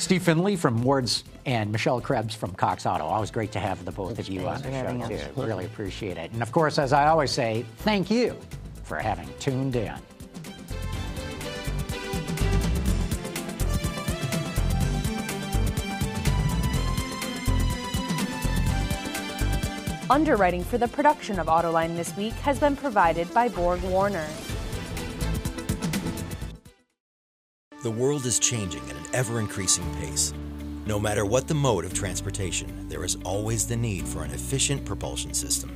Steve 0.00 0.22
Finley 0.22 0.56
from 0.56 0.82
Wards 0.82 1.24
and 1.44 1.70
Michelle 1.70 2.00
Krebs 2.00 2.34
from 2.34 2.52
Cox 2.54 2.86
Auto. 2.86 3.04
Always 3.04 3.30
great 3.30 3.52
to 3.52 3.60
have 3.60 3.84
the 3.84 3.92
both 3.92 4.18
of 4.18 4.28
you 4.30 4.48
on 4.48 4.56
the 4.56 4.68
for 4.68 4.70
having 4.70 5.00
show, 5.00 5.14
us. 5.14 5.34
too. 5.34 5.42
Really 5.42 5.66
appreciate 5.66 6.16
it. 6.16 6.32
And 6.32 6.42
of 6.42 6.50
course, 6.52 6.78
as 6.78 6.94
I 6.94 7.08
always 7.08 7.30
say, 7.30 7.66
thank 7.78 8.10
you 8.10 8.34
for 8.82 8.96
having 8.96 9.28
tuned 9.38 9.76
in. 9.76 9.92
Underwriting 20.08 20.64
for 20.64 20.78
the 20.78 20.88
production 20.88 21.38
of 21.38 21.46
Autoline 21.46 21.94
this 21.94 22.16
week 22.16 22.32
has 22.36 22.58
been 22.58 22.74
provided 22.74 23.32
by 23.34 23.48
Borg 23.48 23.82
Warner. 23.82 24.26
The 27.82 27.90
world 27.90 28.26
is 28.26 28.38
changing 28.38 28.82
at 28.90 28.96
an 28.96 29.04
ever 29.14 29.40
increasing 29.40 29.90
pace. 29.94 30.34
No 30.84 31.00
matter 31.00 31.24
what 31.24 31.48
the 31.48 31.54
mode 31.54 31.86
of 31.86 31.94
transportation, 31.94 32.86
there 32.90 33.04
is 33.04 33.16
always 33.24 33.66
the 33.66 33.76
need 33.76 34.06
for 34.06 34.22
an 34.22 34.32
efficient 34.32 34.84
propulsion 34.84 35.32
system. 35.32 35.70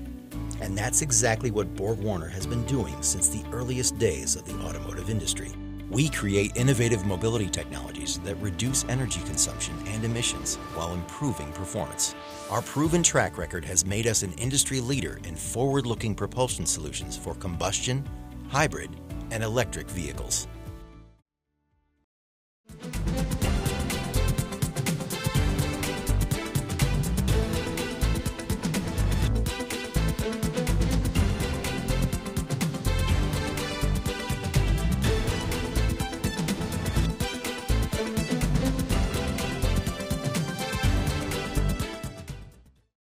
And 0.60 0.76
that's 0.76 1.00
exactly 1.00 1.50
what 1.50 1.74
Borg 1.76 2.00
Warner 2.00 2.28
has 2.28 2.44
been 2.46 2.62
doing 2.64 2.94
since 3.00 3.30
the 3.30 3.42
earliest 3.52 3.96
days 3.96 4.36
of 4.36 4.44
the 4.44 4.54
automotive 4.66 5.08
industry. 5.08 5.50
We 5.88 6.10
create 6.10 6.54
innovative 6.56 7.06
mobility 7.06 7.48
technologies 7.48 8.20
that 8.22 8.36
reduce 8.36 8.84
energy 8.90 9.20
consumption 9.20 9.74
and 9.86 10.04
emissions 10.04 10.56
while 10.74 10.92
improving 10.92 11.52
performance. 11.52 12.14
Our 12.50 12.60
proven 12.60 13.02
track 13.02 13.38
record 13.38 13.64
has 13.64 13.86
made 13.86 14.06
us 14.06 14.22
an 14.22 14.34
industry 14.34 14.80
leader 14.80 15.20
in 15.24 15.36
forward 15.36 15.86
looking 15.86 16.14
propulsion 16.14 16.66
solutions 16.66 17.16
for 17.16 17.34
combustion, 17.36 18.06
hybrid, 18.50 18.90
and 19.30 19.42
electric 19.42 19.88
vehicles. 19.88 20.48